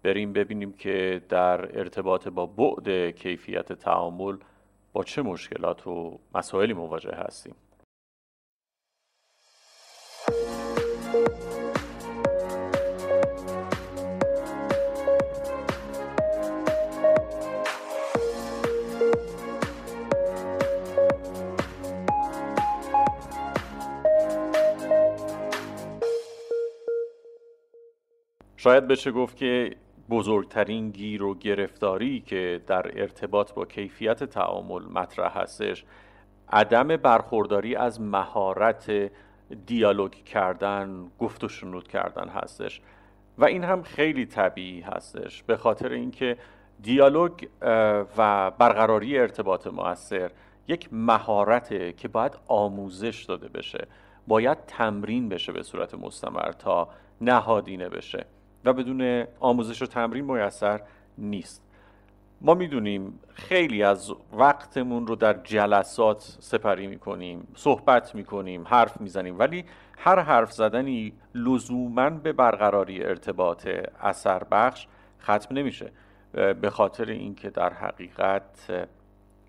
بریم 0.03 0.34
ببینیم 0.34 0.74
که 0.74 1.22
در 1.30 1.80
ارتباط 1.80 2.27
با 2.27 2.46
بعد 2.46 3.10
کیفیت 3.15 3.74
تعامل 3.74 4.38
با 4.94 5.03
چه 5.03 5.22
مشکلات 5.22 5.88
و 5.88 6.20
مسائلی 6.36 6.74
مواجه 6.74 7.15
هستیم. 7.15 7.56
شاید 28.63 28.88
بشه 28.88 29.12
گفت 29.12 29.38
که 29.38 29.75
بزرگترین 30.10 30.89
گیر 30.89 31.24
و 31.24 31.36
گرفتاری 31.36 32.20
که 32.20 32.62
در 32.67 33.01
ارتباط 33.01 33.53
با 33.53 33.65
کیفیت 33.65 34.24
تعامل 34.24 34.82
مطرح 34.82 35.38
هستش 35.39 35.86
عدم 36.50 36.88
برخورداری 36.88 37.75
از 37.75 38.01
مهارت 38.01 39.12
دیالوگ 39.65 40.12
کردن 40.12 41.12
گفت 41.20 41.43
و 41.43 41.48
شنود 41.48 41.88
کردن 41.88 42.29
هستش. 42.29 42.82
و 43.38 43.46
این 43.46 43.63
هم 43.63 43.84
خیلی 43.84 44.25
طبیعی 44.25 44.82
هستش. 44.82 45.43
به 45.43 45.58
خاطر 45.58 45.91
اینکه 45.91 46.38
دیالوگ 46.82 47.32
و 48.17 48.51
برقراری 48.51 49.20
ارتباط 49.20 49.67
موثر 49.67 50.32
یک 50.67 50.89
مهارته 50.91 51.93
که 51.93 52.08
باید 52.08 52.38
آموزش 52.48 53.24
داده 53.24 53.48
بشه. 53.48 53.88
باید 54.27 54.58
تمرین 54.67 55.29
بشه 55.29 55.51
به 55.51 55.63
صورت 55.63 55.96
مستمر 55.96 56.51
تا 56.51 56.89
نهادینه 57.22 57.89
بشه. 57.89 58.25
و 58.65 58.74
بدون 58.74 59.25
آموزش 59.39 59.82
و 59.82 59.86
تمرین 59.86 60.25
میسر 60.25 60.82
نیست. 61.17 61.63
ما 62.41 62.53
می‌دونیم 62.53 63.20
خیلی 63.34 63.84
از 63.84 64.13
وقتمون 64.34 65.08
رو 65.08 65.15
در 65.15 65.34
جلسات 65.34 66.38
سپری 66.39 66.88
می‌کنیم 66.88 67.48
صحبت 67.55 68.15
می‌کنیم 68.15 68.63
حرف 68.67 69.01
می‌زنیم 69.01 69.39
ولی 69.39 69.65
هر 69.98 70.20
حرف 70.20 70.51
زدنی 70.51 71.13
لزوما 71.36 72.10
به 72.10 72.34
برقراری 72.34 73.03
ارتباط 73.03 73.67
اثر 74.01 74.43
بخش 74.43 74.88
ختم 75.22 75.58
نمیشه. 75.58 75.91
به 76.34 76.70
خاطر 76.70 77.05
اینکه 77.05 77.50
در 77.50 77.74
حقیقت 77.74 78.88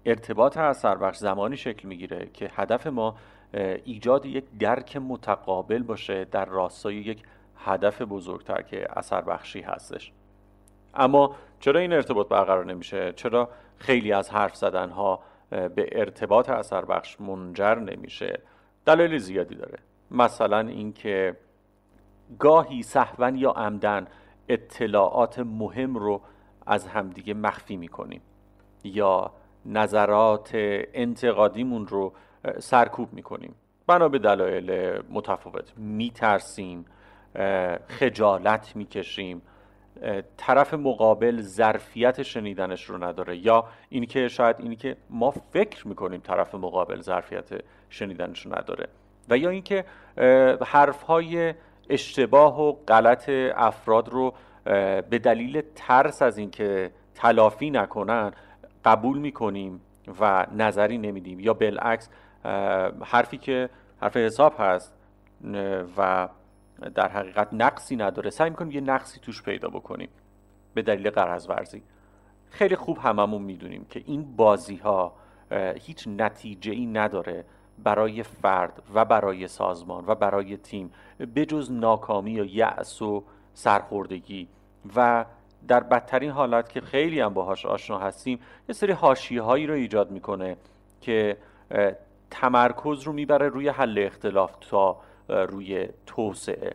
ارتباط 0.07 0.57
اثر 0.57 0.95
بخش 0.95 1.17
زمانی 1.17 1.57
شکل 1.57 1.89
می‌گیره 1.89 2.31
که 2.35 2.51
هدف 2.55 2.87
ما 2.87 3.17
ایجاد 3.85 4.27
یک 4.27 4.45
درک 4.59 4.97
متقابل 4.97 5.83
باشه 5.83 6.25
در 6.25 6.45
راستای 6.45 6.97
یک 6.97 7.23
هدف 7.57 8.03
بزرگتر 8.03 8.63
که 8.63 8.99
اثر 8.99 9.21
بخشی 9.21 9.61
هستش. 9.61 10.13
اما 10.95 11.37
چرا 11.61 11.81
این 11.81 11.93
ارتباط 11.93 12.29
برقرار 12.29 12.65
نمیشه؟ 12.65 13.13
چرا 13.13 13.49
خیلی 13.77 14.13
از 14.13 14.31
حرف 14.31 14.57
زدن 14.57 14.91
ها 14.91 15.21
به 15.51 15.89
ارتباط 15.93 16.51
اثر 16.51 16.85
بخش 16.85 17.21
منجر 17.21 17.75
نمیشه؟ 17.75 18.41
دلایل 18.87 19.19
زیادی 19.19 19.55
داره. 19.55 19.79
مثلا 20.11 20.59
اینکه 20.59 21.37
گاهی 22.39 22.83
سهوا 22.83 23.29
یا 23.29 23.51
عمدن 23.51 24.07
اطلاعات 24.49 25.39
مهم 25.39 25.97
رو 25.97 26.21
از 26.67 26.87
همدیگه 26.87 27.35
مخفی 27.35 27.77
می‌کنیم 27.77 28.23
یا 28.85 29.33
نظرات 29.67 30.51
انتقادیمون 30.55 31.87
رو 31.87 32.13
سرکوب 32.59 33.13
می‌کنیم. 33.13 33.55
بنا 33.87 34.09
به 34.09 34.19
دلایل 34.19 35.01
متفاوت 35.11 35.73
میترسیم. 35.77 36.85
خجالت 37.89 38.77
می‌کشیم. 38.77 39.43
طرف 40.37 40.75
مقابل 40.75 41.41
ظرفیت 41.41 42.23
شنیدنش 42.23 42.85
رو 42.85 43.05
نداره. 43.05 43.37
یا 43.37 43.65
اینکه 43.89 44.29
شاید 44.29 44.57
اینکه 44.59 44.97
ما 45.11 45.31
فکر 45.31 45.89
می‌کنیم 45.89 46.21
طرف 46.21 46.55
مقابل 46.55 47.01
ظرفیت 47.01 47.51
شنیدنش 47.91 48.47
رو 48.47 48.59
نداره. 48.59 48.89
و 49.29 49.39
یا 49.39 49.51
اینکه 49.51 49.85
حرفهای 50.67 51.55
اشتباه 51.91 52.61
و 52.61 52.73
غلط 52.73 53.29
افراد 53.57 54.09
رو 54.09 54.35
به 55.11 55.21
دلیل 55.23 55.63
ترس 55.75 56.23
از 56.23 56.39
اینکه 56.39 56.91
تلافی 57.15 57.71
نکنن 57.71 58.33
قبول 58.85 59.19
می‌کنیم 59.19 59.81
و 60.21 60.47
نظری 60.57 60.99
نمیدیم. 60.99 61.41
یا 61.41 61.55
بالعکس 61.55 62.09
حرفی 63.05 63.39
که 63.39 63.69
حرف 64.01 64.17
حساب 64.17 64.55
هست 64.59 64.95
و 65.97 66.29
در 66.95 67.09
حقیقت 67.09 67.49
نقصی 67.53 67.97
نداره. 67.97 68.31
سعی 68.31 68.51
می‌کنیم 68.51 68.73
یه 68.73 68.81
نقصی 68.81 69.21
توش 69.21 69.43
پیدا 69.43 69.69
بکنیم. 69.69 70.09
به 70.75 70.83
دلیل 70.83 71.11
قرض 71.11 71.49
ورزی 71.49 71.83
خیلی 72.51 72.77
خوب 72.77 72.99
هممون 72.99 73.43
می‌دونیم 73.43 73.85
که 73.85 74.03
این 74.07 74.37
بازی 74.37 74.77
ها 74.77 75.15
هیچ 75.81 76.09
نتیجه 76.09 76.73
ای 76.73 76.87
نداره 76.87 77.45
برای 77.79 78.23
فرد 78.23 78.83
و 78.95 79.05
برای 79.05 79.49
سازمان 79.49 80.05
و 80.07 80.15
برای 80.15 80.57
تیم 80.57 80.93
بجز 81.37 81.73
ناکامی 81.73 82.33
یا 82.33 82.45
یأس 82.45 83.03
و 83.03 83.25
سرخوردگی. 83.55 84.49
و 84.97 85.25
در 85.69 85.81
بدترین 85.81 86.31
حالت 86.31 86.69
که 86.69 86.81
خیلی 86.81 87.21
هم 87.21 87.35
باهاش 87.35 87.67
آشنا 87.67 87.99
هستیم 87.99 88.41
یه 88.69 88.73
سری 88.73 88.93
حاشیه 88.93 89.43
هایی 89.43 89.67
رو 89.67 89.75
ایجاد 89.75 90.11
می‌کنه 90.11 90.57
که 91.01 91.37
تمرکز 92.31 93.03
رو 93.03 93.13
می‌بره 93.13 93.49
روی 93.49 93.69
حل 93.69 93.99
اختلاف 93.99 94.57
تا 94.61 94.97
روی 95.29 95.89
توسعه. 96.07 96.75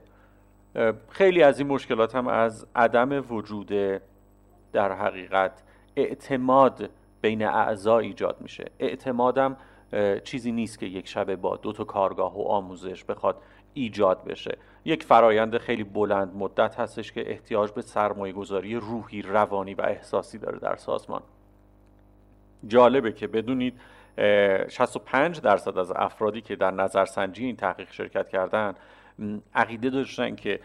خیلی 1.09 1.43
از 1.43 1.59
این 1.59 1.67
مشکلات 1.67 2.15
هم 2.15 2.27
از 2.27 2.67
عدم 2.75 3.25
وجود 3.29 3.71
در 4.73 4.91
حقیقت 4.91 5.63
اعتماد 5.95 6.89
بین 7.21 7.45
اعضا 7.45 7.99
ایجاد 7.99 8.41
میشه. 8.41 8.65
اعتمادم 8.79 9.57
چیزی 10.23 10.51
نیست 10.51 10.79
که 10.79 10.85
یک 10.85 11.07
شبه 11.07 11.35
با 11.35 11.55
دو 11.55 11.73
تا 11.73 11.83
کارگاه 11.83 12.37
و 12.37 12.41
آموزش 12.41 13.03
بخواد 13.03 13.41
ایجاد 13.73 14.23
بشه. 14.23 14.57
یک 14.85 15.03
فرایند 15.03 15.57
خیلی 15.57 15.83
بلند 15.83 16.35
مدت 16.35 16.79
هستش 16.79 17.11
که 17.11 17.31
احتیاج 17.31 17.71
به 17.71 17.81
سرمایه 17.81 18.33
گذاری 18.33 18.75
روحی 18.75 19.21
روانی 19.21 19.73
و 19.73 19.81
احساسی 19.81 20.37
داره 20.37 20.59
در 20.59 20.75
سازمان. 20.75 21.21
جالبه 22.67 23.11
که 23.11 23.27
بدونید 23.27 23.79
65 24.69 25.41
درصد 25.41 25.77
از 25.77 25.91
افرادی 25.91 26.41
که 26.41 26.55
در 26.55 26.71
نظرسنجی 26.71 27.45
این 27.45 27.55
تحقیق 27.55 27.91
شرکت 27.91 28.29
کردن 28.29 28.73
عقیده 29.55 29.89
داشتن 29.89 30.35
که 30.35 30.59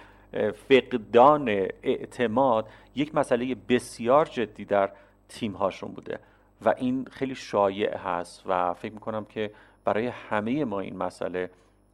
فقدان 0.68 1.48
اعتماد 1.82 2.68
یک 2.94 3.14
مسئله 3.14 3.56
بسیار 3.68 4.26
جدی 4.26 4.64
در 4.64 4.90
تیم 5.28 5.52
هاشون 5.52 5.92
بوده 5.92 6.18
و 6.64 6.74
این 6.76 7.04
خیلی 7.10 7.34
شایع 7.34 7.96
هست 7.96 8.42
و 8.46 8.74
فکر 8.74 8.92
می‌کنم 8.92 9.24
که 9.24 9.50
برای 9.84 10.06
همه 10.06 10.64
ما 10.64 10.80
این 10.80 10.96
مسئله 10.96 11.50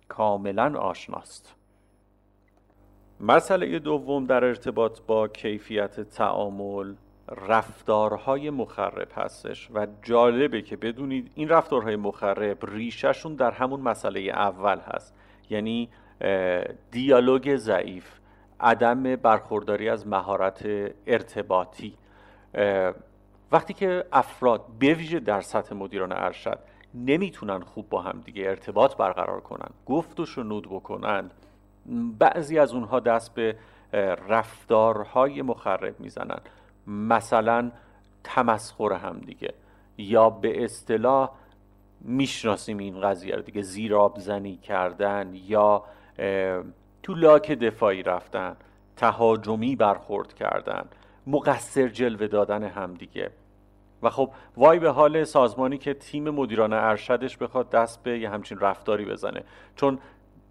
کاملا 0.08 0.78
آشناست. 0.78 1.54
مسئله 3.20 3.78
دوم 3.78 4.26
در 4.26 4.44
ارتباط 4.44 5.00
با 5.06 5.28
کیفیت 5.28 6.00
تعامل 6.00 6.94
رفتارهای 7.28 8.50
مخرب 8.50 9.08
هستش 9.16 9.70
و 9.74 9.86
جالبه 10.02 10.62
که 10.62 10.76
بدونید 10.76 11.30
این 11.34 11.48
رفتارهای 11.48 11.96
مخرب 11.96 12.66
ریشهشون 12.66 13.34
در 13.34 13.50
همون 13.50 13.80
مسئله 13.80 14.20
اول 14.20 14.78
هست. 14.78 15.14
یعنی 15.50 15.88
دیالوگ 16.90 17.56
ضعیف 17.56 18.18
عدم 18.60 19.16
برخورداری 19.16 19.88
از 19.88 20.06
مهارت 20.06 20.66
ارتباطی. 21.06 21.94
وقتی 23.52 23.74
که 23.74 24.04
افراد 24.12 24.64
بویژه 24.80 25.20
در 25.20 25.40
سطح 25.40 25.74
مدیران 25.74 26.12
ارشد 26.12 26.58
نمی‌تونن 26.94 27.60
خوب 27.60 27.88
با 27.88 28.02
هم 28.02 28.20
دیگه 28.24 28.44
ارتباط 28.48 28.96
برقرار 28.96 29.40
کنن 29.40 29.70
گفت 29.86 30.20
و 30.20 30.26
شنود 30.26 30.66
بکنن 30.70 31.30
بعضی 32.18 32.58
از 32.58 32.72
اونها 32.72 33.00
دست 33.00 33.34
به 33.34 33.56
رفتارهای 34.28 35.42
مخرب 35.42 36.00
می‌زنن. 36.00 36.40
مثلا 36.86 37.70
تمسخر 38.24 38.92
هم 38.92 39.18
دیگه. 39.18 39.54
یا 39.98 40.30
به 40.30 40.64
اصطلاح 40.64 41.30
می‌شناسیم 42.00 42.78
این 42.78 43.00
قضیه 43.00 43.36
رو 43.36 43.42
دیگه. 43.42 43.62
زیراب 43.62 44.18
زنی 44.18 44.56
کردن 44.56 45.30
یا 45.34 45.84
تو 47.02 47.14
لاک 47.14 47.52
دفاعی 47.52 48.02
رفتن 48.02 48.56
تهاجمی 48.96 49.76
برخورد 49.76 50.34
کردن 50.34 50.84
مقصر 51.26 51.88
جلوه 51.88 52.26
دادن 52.26 52.64
همدیگه 52.64 53.30
و 54.02 54.10
خب 54.10 54.30
وای 54.56 54.78
به 54.78 54.90
حال 54.90 55.24
سازمانی 55.24 55.78
که 55.78 55.94
تیم 55.94 56.30
مدیران 56.30 56.72
ارشدش 56.72 57.36
بخواد 57.36 57.70
دست 57.70 58.02
به 58.02 58.18
یه 58.18 58.30
همچین 58.30 58.58
رفتاری 58.58 59.04
بزنه. 59.04 59.44
چون 59.76 59.98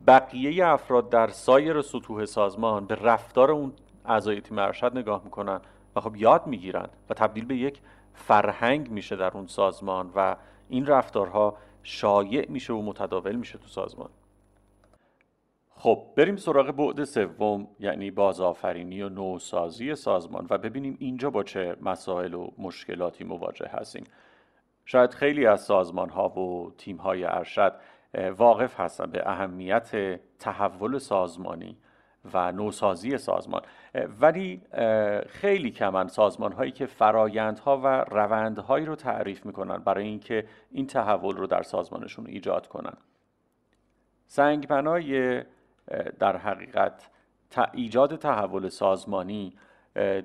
بقیه 0.08 0.68
افراد 0.68 1.10
در 1.10 1.28
سایر 1.28 1.82
سطوح 1.82 2.26
سازمان 2.26 2.86
به 2.86 2.96
رفتار 2.96 3.52
اون 3.52 3.74
اعضای 4.06 4.42
تیم 4.42 4.60
ارشد 4.60 4.98
نگاه 4.98 5.22
می‌کنن. 5.24 5.62
خب 6.02 6.16
یاد 6.16 6.48
می‌گیرن 6.48 6.88
و 7.10 7.14
تبدیل 7.14 7.46
به 7.46 7.56
یک 7.56 7.82
فرهنگ 8.14 8.92
میشه 8.92 9.16
در 9.16 9.32
اون 9.32 9.48
سازمان 9.48 10.12
و 10.16 10.36
این 10.70 10.86
رفتارها 10.86 11.58
شایع 11.84 12.50
میشه 12.50 12.74
و 12.74 12.82
متداول 12.82 13.36
میشه 13.36 13.58
تو 13.58 13.68
سازمان. 13.68 14.10
خب 15.76 16.04
بریم 16.16 16.36
سراغ 16.36 16.72
بعد 16.72 17.04
سوم 17.04 17.68
یعنی 17.80 18.12
بازآفرینی 18.12 19.02
و 19.02 19.10
نوسازی 19.10 19.96
سازمان 19.96 20.48
و 20.50 20.58
ببینیم 20.58 20.98
اینجا 21.00 21.30
با 21.30 21.44
چه 21.44 21.76
مسائل 21.82 22.34
و 22.34 22.52
مشکلاتی 22.58 23.24
مواجه 23.24 23.68
هستیم. 23.68 24.04
شاید 24.86 25.14
خیلی 25.14 25.46
از 25.46 25.62
سازمان 25.62 26.10
ها 26.10 26.30
و 26.30 26.74
تیم 26.78 26.98
های 26.98 27.24
ارشد 27.24 27.74
واقف 28.38 28.80
هستن 28.80 29.12
به 29.12 29.30
اهمیت 29.30 30.20
تحول 30.40 30.98
سازمانی 30.98 31.78
و 32.34 32.52
نوسازی 32.52 33.18
سازمان. 33.18 33.62
ولی 34.22 34.62
خیلی 35.28 35.72
کمن 35.72 36.08
سازمان 36.08 36.52
هایی 36.52 36.72
که 36.72 36.86
فرایندها 36.86 37.78
و 37.78 37.88
روندهایی 37.88 38.86
رو 38.86 38.96
تعریف 38.96 39.46
می‌کنن 39.46 39.78
برای 39.78 40.04
اینکه 40.04 40.48
این 40.72 40.88
تحول 40.88 41.38
رو 41.38 41.48
در 41.48 41.64
سازمانشون 41.64 42.28
ایجاد 42.28 42.68
کنن. 42.68 42.98
سنگبنای 44.28 45.44
در 46.20 46.38
حقیقت 46.38 47.10
ایجاد 47.74 48.16
تحول 48.16 48.70
سازمانی 48.70 49.54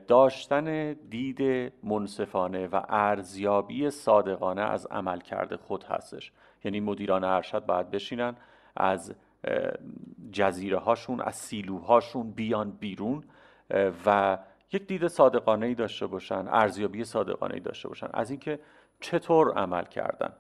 داشتن 0.09 0.93
دید 0.93 1.73
منصفانه 1.83 2.67
و 2.67 2.81
ارزیابی 2.89 3.91
صادقانه 3.91 4.63
از 4.63 4.87
عملکرد 4.87 5.57
خود 5.57 5.85
هستش. 5.85 6.33
یعنی 6.65 6.81
مدیران 6.81 7.25
ارشد 7.25 7.67
باید 7.67 7.91
بشینن 7.91 8.37
از 8.77 9.15
جزیره 10.33 10.79
هاشون 10.79 11.21
از 11.21 11.35
سیلوهاشون 11.35 12.31
بیان 12.31 12.71
بیرون 12.71 13.25
و 14.07 14.39
یک 14.73 14.87
دید 14.87 15.09
صادقانه 15.09 15.67
ای 15.67 15.75
داشته 15.75 16.07
باشن 16.07 16.49
ارزیابی 16.49 17.05
صادقانه 17.05 17.55
ای 17.55 17.61
داشته 17.61 17.89
باشن 17.89 18.09
از 18.15 18.31
اینکه 18.31 18.59
چطور 19.01 19.53
عمل 19.53 19.85
کردن. 19.85 20.33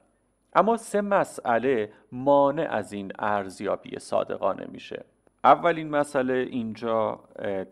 اما 0.54 0.76
سه 0.76 1.00
مسئله 1.00 1.92
مانع 2.12 2.66
از 2.70 2.92
این 2.92 3.12
ارزیابی 3.18 3.98
صادقانه 3.98 4.66
میشه. 4.70 5.04
اولین 5.44 5.90
مسئله 5.90 6.34
اینجا 6.34 7.20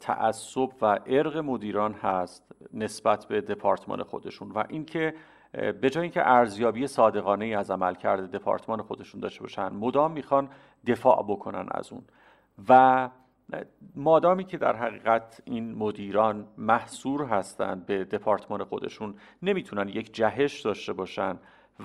تعصب 0.01 0.69
و 0.83 1.01
ارق 1.07 1.37
مدیران 1.37 1.93
هست 1.93 2.55
نسبت 2.75 3.25
به 3.25 3.41
دپارتمان 3.41 4.03
خودشون 4.03 4.51
و 4.51 4.65
اینکه 4.69 5.15
به 5.53 5.91
جای 5.91 6.03
اینکه 6.03 6.29
ارزیابی 6.29 6.87
صادقانه 6.87 7.45
ای 7.45 7.55
از 7.55 7.71
عملکرد 7.71 8.31
دپارتمان 8.31 8.83
خودشون 8.83 9.21
داشته 9.21 9.41
باشن 9.41 9.69
مدام 9.69 10.13
می‌خوان 10.13 10.49
دفاع 10.87 11.25
بکنن 11.29 11.67
از 11.71 11.93
اون. 11.93 12.03
و 12.69 13.11
مادامی 13.97 14.45
که 14.45 14.59
در 14.59 14.77
حقیقت 14.77 15.43
این 15.45 15.75
مدیران 15.75 16.49
محصور 16.59 17.25
هستند 17.25 17.87
به 17.87 18.05
دپارتمان 18.05 18.65
خودشون 18.65 19.15
نمی‌تونن 19.43 19.89
یک 19.89 20.15
جهش 20.15 20.61
داشته 20.61 20.93
باشن 20.93 21.39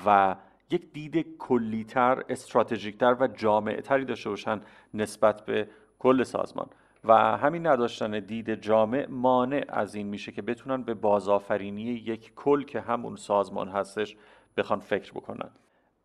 و 0.06 0.36
یک 0.72 0.94
دید 0.94 1.38
کلیتر 1.38 2.24
استراتژیکتر 2.30 3.16
و 3.20 3.28
جامعتری 3.28 4.06
داشته 4.06 4.30
باشن 4.30 4.62
نسبت 4.94 5.46
به 5.46 5.70
کل 6.00 6.24
سازمان. 6.24 6.68
و 7.08 7.13
همین 7.13 7.67
نداشتن 7.67 8.20
دید 8.20 8.56
جامع 8.56 9.08
مانع 9.10 9.65
از 9.70 9.96
این 9.96 10.08
میشه 10.08 10.32
که 10.32 10.41
بتونن 10.41 10.84
به 10.84 10.93
بازآفرینی 10.93 11.82
یک 11.82 12.36
کل 12.36 12.63
که 12.63 12.82
همون 12.82 13.15
سازمان 13.15 13.70
هستش 13.70 14.15
بخوان 14.58 14.80
فکر 14.80 15.12
بکنن. 15.12 15.50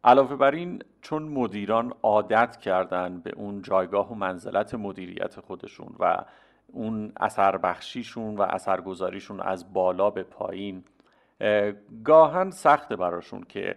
علاوه 0.04 0.36
بر 0.36 0.50
این 0.50 0.82
چون 1.02 1.22
مدیران 1.22 1.92
عادت 2.02 2.56
کردن 2.56 3.20
به 3.20 3.32
اون 3.36 3.62
جایگاه 3.62 4.12
و 4.12 4.14
منزلت 4.14 4.74
مدیریت 4.74 5.40
خودشون 5.40 5.96
و 5.98 6.24
اون 6.66 7.12
اثر 7.20 7.56
بخشیشون 7.56 8.36
و 8.36 8.42
اثرگذاریشون 8.42 9.40
از 9.40 9.72
بالا 9.72 10.10
به 10.10 10.22
پایین 10.22 10.84
گاهن 12.04 12.50
سخته 12.50 12.96
براشون 12.96 13.42
که 13.48 13.76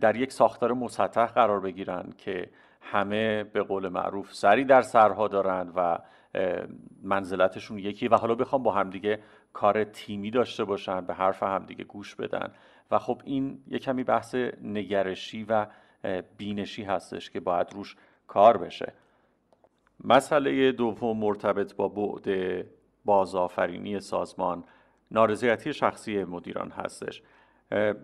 در 0.00 0.16
یک 0.16 0.32
ساختار 0.32 0.72
مسطح 0.72 1.26
قرار 1.26 1.60
بگیرن 1.60 2.12
که 2.18 2.50
همه 2.80 3.44
به 3.44 3.62
قول 3.62 3.88
معروف 3.88 4.34
سری 4.34 4.64
در 4.64 4.82
سرها 4.82 5.28
دارند 5.28 5.72
و 5.76 5.98
منزلتشون 7.02 7.78
یکی 7.78 8.08
و 8.08 8.16
حالا 8.16 8.34
بخوام 8.34 8.62
با 8.62 8.72
همدیگه 8.72 9.18
کار 9.52 9.84
تیمی 9.84 10.30
داشته 10.30 10.64
باشن 10.64 11.00
به 11.00 11.14
حرف 11.14 11.42
همدیگه 11.42 11.84
گوش 11.84 12.14
بدن. 12.14 12.52
و 12.90 12.98
خب 12.98 13.22
این 13.24 13.62
یه 13.68 13.78
کمی 13.78 14.04
بحث 14.04 14.34
نگرشی 14.62 15.46
و 15.48 15.66
بینشی 16.36 16.82
هستش 16.82 17.30
که 17.30 17.40
باید 17.40 17.72
روش 17.72 17.96
کار 18.26 18.56
بشه. 18.56 18.92
مسئله 20.04 20.72
دوم 20.72 21.16
مرتبط 21.16 21.74
با 21.74 21.88
بعد 21.88 22.64
بازآفرینی 23.04 24.00
سازمان 24.00 24.64
نارضایتی 25.10 25.72
شخصی 25.72 26.24
مدیران 26.24 26.70
هستش. 26.70 27.22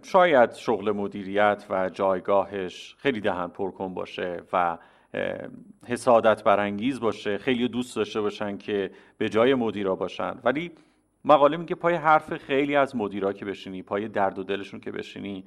شاید 0.03 0.53
شغل 0.53 0.91
مدیریت 0.91 1.67
و 1.71 1.89
جایگاهش 1.89 2.97
خیلی 2.99 3.21
دهن 3.21 3.49
پرکن 3.49 3.95
باشه 3.95 4.43
و 4.53 4.79
حسادت 5.87 6.45
برانگیز 6.45 7.01
باشه 7.01 7.39
خیلی 7.39 7.69
دوست 7.69 7.97
داشته 7.97 8.21
باشن 8.21 8.59
که 8.59 8.91
به 9.19 9.29
جای 9.29 9.55
مدیرا 9.55 9.95
باشن. 9.95 10.35
ولی 10.45 10.73
مقاله 11.25 11.57
میگه 11.57 11.75
پای 11.75 11.95
حرف 11.95 12.37
خیلی 12.37 12.77
از 12.77 12.97
مدیرا 12.97 13.33
که 13.33 13.45
بشینی 13.45 13.83
پای 13.83 14.09
درد 14.09 14.39
و 14.39 14.45
دلشون 14.45 14.81
که 14.81 14.91
بشینی 14.93 15.45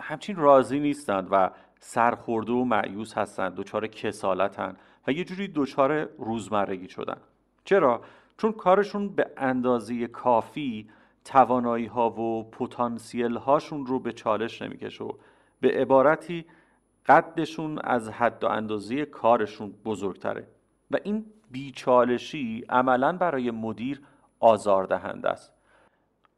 همچین 0.00 0.36
راضی 0.36 0.80
نیستند 0.80 1.28
و 1.30 1.50
سرخورده 1.80 2.52
و 2.52 2.64
معیوس 2.64 3.14
هستند 3.18 3.54
دچار 3.54 3.86
کسالتن 3.86 4.76
و 5.06 5.12
یه 5.12 5.24
جوری 5.24 5.48
دچار 5.54 6.08
روزمرگی 6.18 6.88
شدن. 6.88 7.16
چرا؟ 7.64 8.02
چون 8.38 8.52
کارشون 8.52 9.08
به 9.08 9.26
اندازه 9.36 10.06
کافی 10.06 10.88
توانایی 11.24 11.86
ها 11.86 12.10
و 12.10 12.50
پتانسیل 12.50 13.36
هاشون 13.36 13.86
رو 13.86 13.98
به 13.98 14.12
چالش 14.12 14.62
نمی‌کشه 14.62 15.04
و 15.04 15.12
به 15.60 15.70
عبارتی 15.70 16.44
قدشون 17.06 17.78
از 17.78 18.10
حد 18.10 18.44
و 18.44 18.46
اندازه 18.46 19.04
کارشون 19.04 19.72
بزرگتره. 19.84 20.46
و 20.90 20.96
این 21.04 21.24
بیچالشی 21.50 22.64
عملا 22.68 23.12
برای 23.12 23.50
مدیر 23.50 24.00
آزاردهنده 24.40 25.28
است. 25.28 25.52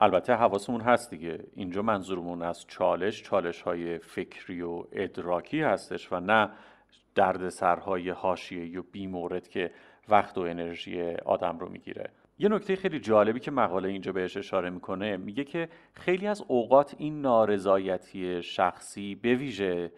البته 0.01 0.35
حواسمون 0.35 0.81
هست 0.81 1.11
دیگه. 1.11 1.45
اینجا 1.55 1.83
منظورمون 1.83 2.43
از 2.43 2.67
چالش 2.67 3.23
چالش 3.23 3.63
های 3.63 3.99
فکری 3.99 4.63
و 4.63 4.85
ادراکی 4.93 5.61
هستش 5.61 6.13
و 6.13 6.21
نه 6.21 6.51
درد 7.15 7.49
سرهای 7.49 8.11
حاشیه‌ای 8.11 8.77
و 8.77 8.83
بیمورد 8.83 9.49
که 9.49 9.71
وقت 10.09 10.39
و 10.39 10.41
انرژی 10.41 11.15
آدم 11.15 11.59
رو 11.59 11.69
می‌گیره. 11.69 12.11
یه 12.39 12.49
نکته 12.49 12.77
خیلی 12.77 13.01
جالبی 13.01 13.41
که 13.41 13.51
مقاله 13.51 13.89
اینجا 13.89 14.13
بهش 14.13 14.37
اشاره 14.37 14.71
می‌کنه 14.71 15.17
میگه 15.17 15.45
که 15.45 15.69
خیلی 15.93 16.27
از 16.27 16.45
اوقات 16.49 16.95
این 16.99 17.21
نارضایتی 17.21 18.43
شخصی 18.43 19.15
به 19.15 19.35
ویژه 19.35 19.93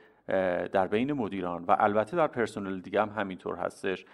در 0.73 0.87
بین 0.87 1.12
مدیران 1.12 1.65
و 1.65 1.77
البته 1.79 2.17
در 2.17 2.27
پرسنل 2.27 2.81
دیگه 2.81 3.03
هم 3.03 3.09
همینطور 3.09 3.57
هستش. 3.57 4.05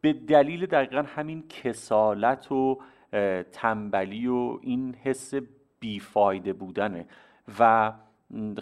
به 0.00 0.12
دلیل 0.12 0.66
دقیقا 0.66 1.02
همین 1.02 1.48
کسالت 1.48 2.52
و 2.52 2.80
تنبلی 3.52 4.26
و 4.26 4.58
این 4.62 4.94
حس 4.94 5.34
بیفایده 5.80 6.52
بودنه 6.52 7.06
و 7.58 7.92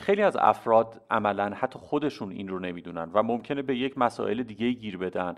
خیلی 0.01 0.23
از 0.23 0.37
افراد 0.37 1.01
عملا 1.11 1.55
حتی 1.55 1.79
خودشون 1.79 2.31
این 2.31 2.49
رو 2.49 2.59
نمی‌دونن 2.59 3.11
و 3.14 3.23
ممکنه 3.23 3.62
به 3.62 3.77
یک 3.77 3.99
مسائل 3.99 4.43
دیگه 4.43 4.71
گیر 4.71 4.97
بدن 4.97 5.35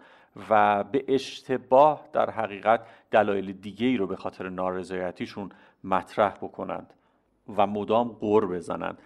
و 0.50 0.85
به 0.85 1.05
اشتباه 1.09 2.09
در 2.12 2.31
حقیقت 2.31 2.87
دلایل 3.11 3.52
دیگه 3.52 3.87
ای 3.87 3.96
رو 3.96 4.07
به 4.07 4.16
خاطر 4.16 4.48
نارضایتیشون 4.48 5.50
مطرح 5.85 6.35
بکنند 6.35 6.94
و 7.57 7.66
مدام 7.66 8.09
قور 8.09 8.46
بزنند. 8.46 8.98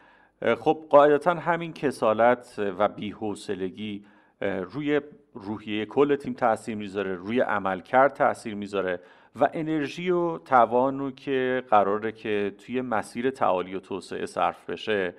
خب 0.43 0.87
قاعدتا 0.91 1.35
همین 1.35 1.73
کسالت 1.73 2.55
و 2.79 2.89
بیحوصلگی 2.89 4.05
روی 4.41 5.01
روحیه 5.35 5.87
کل 5.87 6.17
تیم 6.17 6.33
تاثیر 6.33 6.77
می‌ذاره 6.77 7.15
روی 7.15 7.41
عملکرد 7.41 8.13
تاثیر 8.13 8.55
می‌ذاره 8.55 9.01
و 9.41 9.49
انرژی 9.53 10.11
و 10.11 10.39
توانو 10.39 11.11
که 11.11 11.63
قراره 11.71 12.13
که 12.13 12.55
توی 12.59 12.81
مسیر 12.81 13.31
تعالی 13.31 13.75
و 13.75 13.81
توسعه 13.81 14.27
صرف 14.27 14.71
بشه 14.71 15.15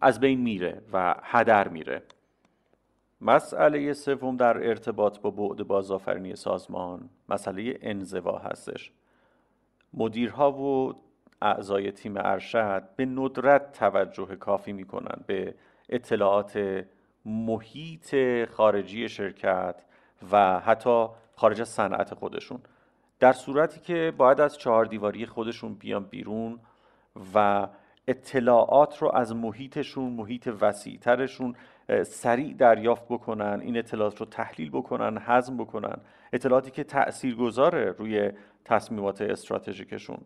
از 0.00 0.20
بین 0.20 0.40
میره 0.40 0.82
و 0.92 1.14
هدر 1.22 1.68
میره. 1.68 2.02
مسئله 3.20 3.92
سوم 3.92 4.36
در 4.36 4.68
ارتباط 4.68 5.20
با 5.20 5.30
بعد 5.30 5.66
بازآفرینی 5.66 6.36
سازمان 6.36 7.08
مسئله 7.28 7.78
انزوا 7.82 8.38
هستش. 8.38 8.92
مدیرها 9.94 10.52
و 10.52 10.94
اعضای 11.42 11.92
تیم 11.92 12.14
ارشد 12.16 12.88
به 12.96 13.06
ندرت 13.06 13.72
توجه 13.72 14.36
کافی 14.36 14.72
می‌کنن 14.72 15.24
به 15.26 15.54
اطلاعات 15.88 16.84
محیط 17.24 18.14
خارجی 18.50 19.08
شرکت 19.08 19.82
و 20.32 20.60
حتی 20.60 21.06
خارج 21.36 21.60
از 21.60 21.68
صنعت 21.68 22.14
خودشون. 22.14 22.60
در 23.20 23.32
صورتی 23.32 23.80
که 23.80 24.12
باید 24.16 24.40
از 24.40 24.58
چهار 24.58 24.84
دیواری 24.84 25.26
خودشون 25.26 25.74
بیان 25.74 26.04
بیرون 26.04 26.60
و 27.34 27.68
اطلاعات 28.08 28.98
رو 28.98 29.10
از 29.14 29.34
محیطشون 29.34 30.12
محیط 30.12 30.50
وسیعترشون 30.60 31.54
سریع 32.02 32.54
دریافت 32.54 33.04
بکنن 33.08 33.60
این 33.60 33.76
اطلاعات 33.76 34.20
رو 34.20 34.26
تحلیل 34.26 34.70
بکنن 34.70 35.18
هضم 35.20 35.56
بکنن 35.56 35.96
اطلاعاتی 36.32 36.70
که 36.70 36.84
تأثیر 36.84 37.34
گذاره 37.34 37.94
روی 37.98 38.30
تصمیمات 38.64 39.22
استراتژیکشون. 39.22 40.18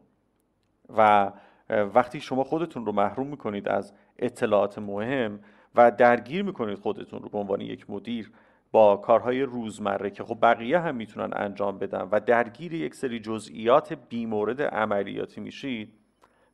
و 0.97 1.33
وقتی 1.69 2.21
شما 2.21 2.45
خودتون 2.45 2.87
رو 2.87 2.93
محروم 2.93 3.27
می‌کنید 3.27 3.69
از 3.69 3.93
اطلاعات 4.19 4.79
مهم 4.79 5.41
و 5.75 5.91
درگیر 5.91 6.43
می‌کنید 6.43 6.79
خودتون 6.79 7.23
رو 7.23 7.29
به 7.29 7.39
عنوان 7.39 7.61
یک 7.61 7.91
مدیر 7.91 8.33
با 8.73 8.97
کارهای 8.97 9.43
روزمره 9.43 10.11
که 10.11 10.25
خب 10.25 10.39
بقیه 10.43 10.79
هم 10.79 10.95
می‌تونن 10.97 11.31
انجام 11.37 11.79
بدن 11.79 12.09
و 12.13 12.21
درگیر 12.21 12.75
یک 12.75 12.95
سری 12.95 13.21
جزئیات 13.21 13.93
بیمورد 13.93 14.63
عملیاتی 14.63 15.41
میشید 15.41 15.93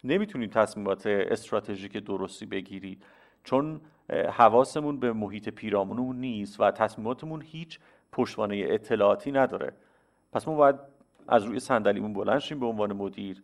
نمی‌تونید 0.04 0.52
تصمیمات 0.52 1.06
استراتژیک 1.06 1.96
درستی 1.96 2.46
بگیرید. 2.46 3.04
چون 3.44 3.80
حواسمون 4.10 5.00
به 5.00 5.12
محیط 5.12 5.48
پیرامونمون 5.48 6.16
نیست 6.16 6.60
و 6.60 6.70
تصمیماتمون 6.70 7.42
هیچ 7.42 7.78
پشتوانه 8.12 8.64
اطلاعاتی 8.68 9.32
نداره. 9.32 9.72
پس 10.32 10.48
ما 10.48 10.54
باید 10.54 10.76
از 11.28 11.44
روی 11.44 11.60
صندلیمون 11.60 12.12
بلند 12.12 12.38
شیم 12.38 12.60
به 12.60 12.66
عنوان 12.66 12.92
مدیر 12.92 13.42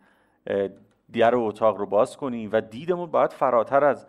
در 1.12 1.34
اتاق 1.34 1.76
رو 1.76 1.86
باز 1.86 2.16
کنیم 2.16 2.50
و 2.52 2.60
دیدمون 2.60 3.10
باید 3.10 3.32
فراتر 3.32 3.84
از 3.84 4.06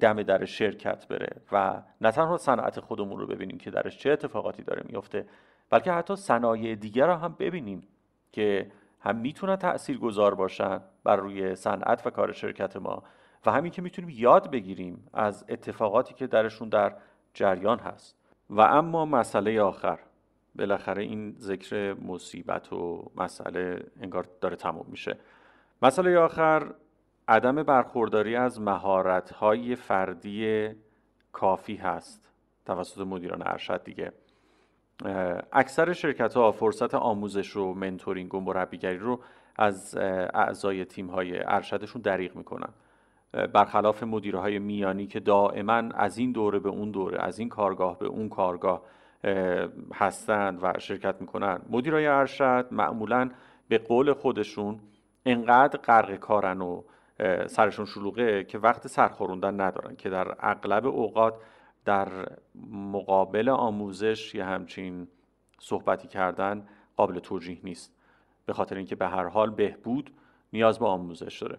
دم 0.00 0.22
در 0.22 0.44
شرکت 0.44 1.08
بره 1.08 1.36
و 1.52 1.82
نه 2.00 2.10
تنها 2.10 2.36
صنعت 2.36 2.80
خودمون 2.80 3.20
رو 3.20 3.26
ببینیم 3.26 3.58
که 3.58 3.70
درش 3.70 3.98
چه 3.98 4.10
اتفاقاتی 4.10 4.62
داره 4.62 4.82
میفته 4.88 5.26
بلکه 5.70 5.92
حتی 5.92 6.16
صنایع 6.16 6.74
دیگر 6.74 7.06
رو 7.06 7.14
هم 7.14 7.36
ببینیم 7.38 7.82
که 8.32 8.70
هم 9.00 9.16
می‌تونن 9.16 9.56
تأثیر 9.56 9.98
گذار 9.98 10.34
باشن 10.34 10.80
بر 11.04 11.16
روی 11.16 11.54
صنعت 11.54 12.06
و 12.06 12.10
کار 12.10 12.32
شرکت 12.32 12.76
ما 12.76 13.02
و 13.46 13.50
همین 13.50 13.72
که 13.72 13.82
می‌تونیم 13.82 14.10
یاد 14.18 14.50
بگیریم 14.50 15.06
از 15.12 15.44
اتفاقاتی 15.48 16.14
که 16.14 16.26
درشون 16.26 16.68
در 16.68 16.92
جریان 17.34 17.78
هست. 17.78 18.16
و 18.50 18.60
اما 18.60 19.04
مسئله 19.04 19.60
آخر 19.62 19.98
بالاخره 20.54 21.02
این 21.02 21.36
ذکر 21.38 21.94
مصیبت 21.94 22.72
و 22.72 23.10
مسئله 23.16 23.84
انگار 24.00 24.26
داره 24.40 24.56
تموم 24.56 24.86
میشه. 24.88 25.16
مسئله 25.82 26.18
آخر 26.18 26.74
عدم 27.28 27.62
برخورداری 27.62 28.36
از 28.36 28.60
مهارت‌های 28.60 29.76
فردی 29.76 30.68
کافی 31.32 31.76
هست. 31.76 32.32
توسط 32.66 33.00
مدیران 33.00 33.42
ارشد 33.46 33.84
دیگه. 33.84 34.12
اکثر 35.52 35.92
شرکت 35.92 36.34
ها 36.34 36.52
فرصت 36.52 36.94
آموزش 36.94 37.56
و 37.56 37.74
منتورینگ 37.74 38.34
و 38.34 38.40
مربیگری 38.40 38.98
رو 38.98 39.20
از 39.56 39.96
اعضای 40.34 40.84
تیم 40.84 41.06
های 41.06 41.40
ارشدشون 41.44 42.02
دریغ 42.02 42.36
می‌کنن. 42.36 42.68
برخلاف 43.32 44.02
مدیرهای 44.02 44.58
میانی 44.58 45.06
که 45.06 45.20
دائما 45.20 45.82
از 45.94 46.18
این 46.18 46.32
دوره 46.32 46.58
به 46.58 46.68
اون 46.68 46.90
دوره 46.90 47.22
از 47.22 47.38
این 47.38 47.48
کارگاه 47.48 47.98
به 47.98 48.06
اون 48.06 48.28
کارگاه 48.28 48.82
هستند 49.94 50.58
و 50.62 50.72
شرکت 50.78 51.20
می‌کنن. 51.20 51.60
مدیرای 51.70 52.06
ارشد 52.06 52.66
معمولا 52.70 53.30
به 53.68 53.78
قول 53.78 54.12
خودشون 54.12 54.80
انقدر 55.26 55.78
غرق 55.78 56.14
کارن 56.14 56.60
و 56.60 56.82
سرشون 57.46 57.84
شلوغه 57.84 58.44
که 58.44 58.58
وقت 58.58 58.86
سرخوروندن 58.86 59.60
ندارن 59.60 59.96
که 59.96 60.10
در 60.10 60.34
اغلب 60.38 60.86
اوقات 60.86 61.34
در 61.84 62.08
مقابل 62.70 63.48
آموزش 63.48 64.34
یا 64.34 64.46
همچین 64.46 65.08
صحبتی 65.58 66.08
کردن 66.08 66.66
قابل 66.96 67.18
توجیه 67.18 67.58
نیست. 67.64 67.94
به 68.46 68.52
خاطر 68.52 68.76
اینکه 68.76 68.96
به 68.96 69.08
هر 69.08 69.24
حال 69.24 69.50
بهبود 69.50 70.10
نیاز 70.52 70.78
به 70.78 70.86
آموزش 70.86 71.42
داره. 71.42 71.58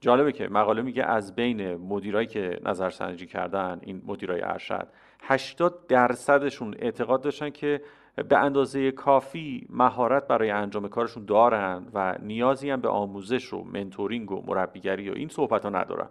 جالبه 0.00 0.32
که 0.32 0.48
مقاله 0.48 0.82
میگه 0.82 1.04
از 1.04 1.34
بین 1.34 1.74
مدیرایی 1.74 2.26
که 2.26 2.60
نظرسنجی 2.64 3.26
کردن 3.26 3.80
این 3.82 4.02
مدیرای 4.06 4.42
ارشد 4.42 4.88
80 5.20 5.86
درصدشون 5.86 6.74
اعتقاد 6.78 7.22
داشتن 7.22 7.50
که 7.50 7.82
به 8.28 8.38
اندازه 8.38 8.90
کافی 8.90 9.66
مهارت 9.70 10.26
برای 10.26 10.50
انجام 10.50 10.88
کارشون 10.88 11.24
دارن 11.24 11.86
و 11.94 12.18
نیازی 12.22 12.70
هم 12.70 12.80
به 12.80 12.88
آموزش 12.88 13.52
و 13.52 13.62
منتورینگ 13.62 14.32
و 14.32 14.42
مربیگری 14.46 15.10
و 15.10 15.14
این 15.14 15.28
صحبت 15.28 15.62
ها 15.62 15.70
ندارن. 15.70 16.08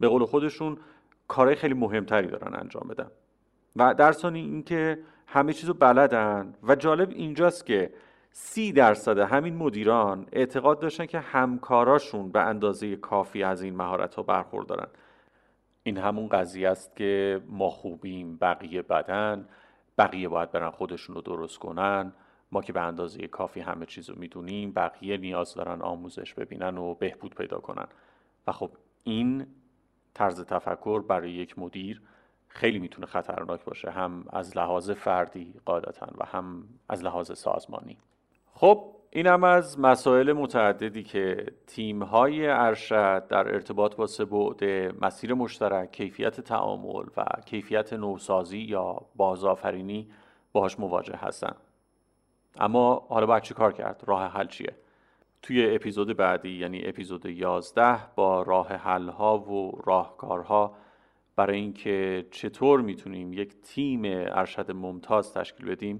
به 0.00 0.08
قول 0.08 0.24
خودشون 0.24 0.78
کارهای 1.28 1.56
خیلی 1.56 1.74
مهمتری 1.74 2.26
دارن 2.26 2.60
انجام 2.60 2.88
بدن. 2.88 3.10
و 3.76 3.94
در 3.94 4.12
ثانی 4.12 4.40
اینکه 4.40 4.98
همه 5.26 5.52
چیزو 5.52 5.74
بلدن 5.74 6.54
و 6.62 6.74
جالب 6.74 7.10
اینجاست 7.10 7.66
که 7.66 7.92
سی 8.32 8.72
درصد 8.72 9.18
همین 9.18 9.56
مدیران 9.56 10.26
اعتقاد 10.32 10.78
داشتن 10.80 11.06
که 11.06 11.18
همکاراشون 11.18 12.32
به 12.32 12.40
اندازه 12.40 12.96
کافی 12.96 13.42
از 13.42 13.62
این 13.62 13.76
مهارت 13.76 14.14
ها 14.14 14.22
برخوردارن. 14.22 14.86
این 15.82 15.98
همون 15.98 16.28
قضیه 16.28 16.68
است 16.68 16.96
که 16.96 17.40
ما 17.48 17.70
خوبیم 17.70 18.36
بقیه 18.36 18.82
بدن. 18.82 19.48
بقیه 20.00 20.28
باید 20.28 20.52
برن 20.52 20.70
خودشون 20.70 21.14
رو 21.14 21.20
درست 21.20 21.58
کنن. 21.58 22.12
ما 22.52 22.62
که 22.62 22.72
به 22.72 22.80
اندازه 22.80 23.28
کافی 23.28 23.60
همه 23.60 23.86
چیز 23.86 24.10
رو 24.10 24.18
می‌دونیم 24.18 24.72
بقیه 24.72 25.16
نیاز 25.16 25.54
دارن 25.54 25.82
آموزش 25.82 26.34
ببینن 26.34 26.78
و 26.78 26.94
بهبود 26.94 27.34
پیدا 27.34 27.58
کنن. 27.58 27.86
و 28.46 28.52
خب 28.52 28.70
این 29.04 29.46
طرز 30.14 30.40
تفکر 30.40 31.02
برای 31.02 31.30
یک 31.32 31.58
مدیر 31.58 32.02
خیلی 32.48 32.78
می‌تونه 32.78 33.06
خطرناک 33.06 33.64
باشه 33.64 33.90
هم 33.90 34.24
از 34.30 34.56
لحاظ 34.56 34.90
فردی 34.90 35.54
قاعدتا 35.64 36.06
و 36.18 36.24
هم 36.24 36.64
از 36.88 37.04
لحاظ 37.04 37.38
سازمانی. 37.38 37.98
خب 38.54 38.99
اینم 39.12 39.44
از 39.44 39.80
مسائل 39.80 40.32
متعددی 40.32 41.02
که 41.02 41.46
تیم 41.66 42.02
های 42.02 42.46
ارشد 42.46 43.26
در 43.28 43.54
ارتباط 43.54 43.96
با 43.96 44.06
سه 44.06 44.24
بعد 44.24 44.64
مسیر 45.04 45.34
مشترک 45.34 45.92
کیفیت 45.92 46.40
تعامل 46.40 47.04
و 47.16 47.24
کیفیت 47.46 47.92
نوسازی 47.92 48.58
یا 48.58 48.96
بازآفرینی 49.16 50.10
باهاش 50.52 50.80
مواجه 50.80 51.16
هستن. 51.16 51.56
اما 52.56 53.06
حالا 53.08 53.26
باید 53.26 53.42
چی 53.42 53.54
کار 53.54 53.72
کرد؟ 53.72 54.02
راه 54.06 54.32
حل 54.32 54.46
چیه؟ 54.46 54.76
توی 55.42 55.74
اپیزود 55.74 56.16
بعدی 56.16 56.50
یعنی 56.50 56.80
اپیزود 56.84 57.26
11 57.26 57.98
با 58.14 58.42
راه 58.42 58.68
حل 58.68 59.08
ها 59.08 59.38
و 59.38 59.82
راهکارها 59.84 60.74
برای 61.36 61.56
اینکه 61.56 62.26
چطور 62.30 62.80
می‌تونیم 62.80 63.32
یک 63.32 63.54
تیم 63.62 64.02
ارشد 64.04 64.70
ممتاز 64.70 65.34
تشکیل 65.34 65.66
بدیم 65.66 65.98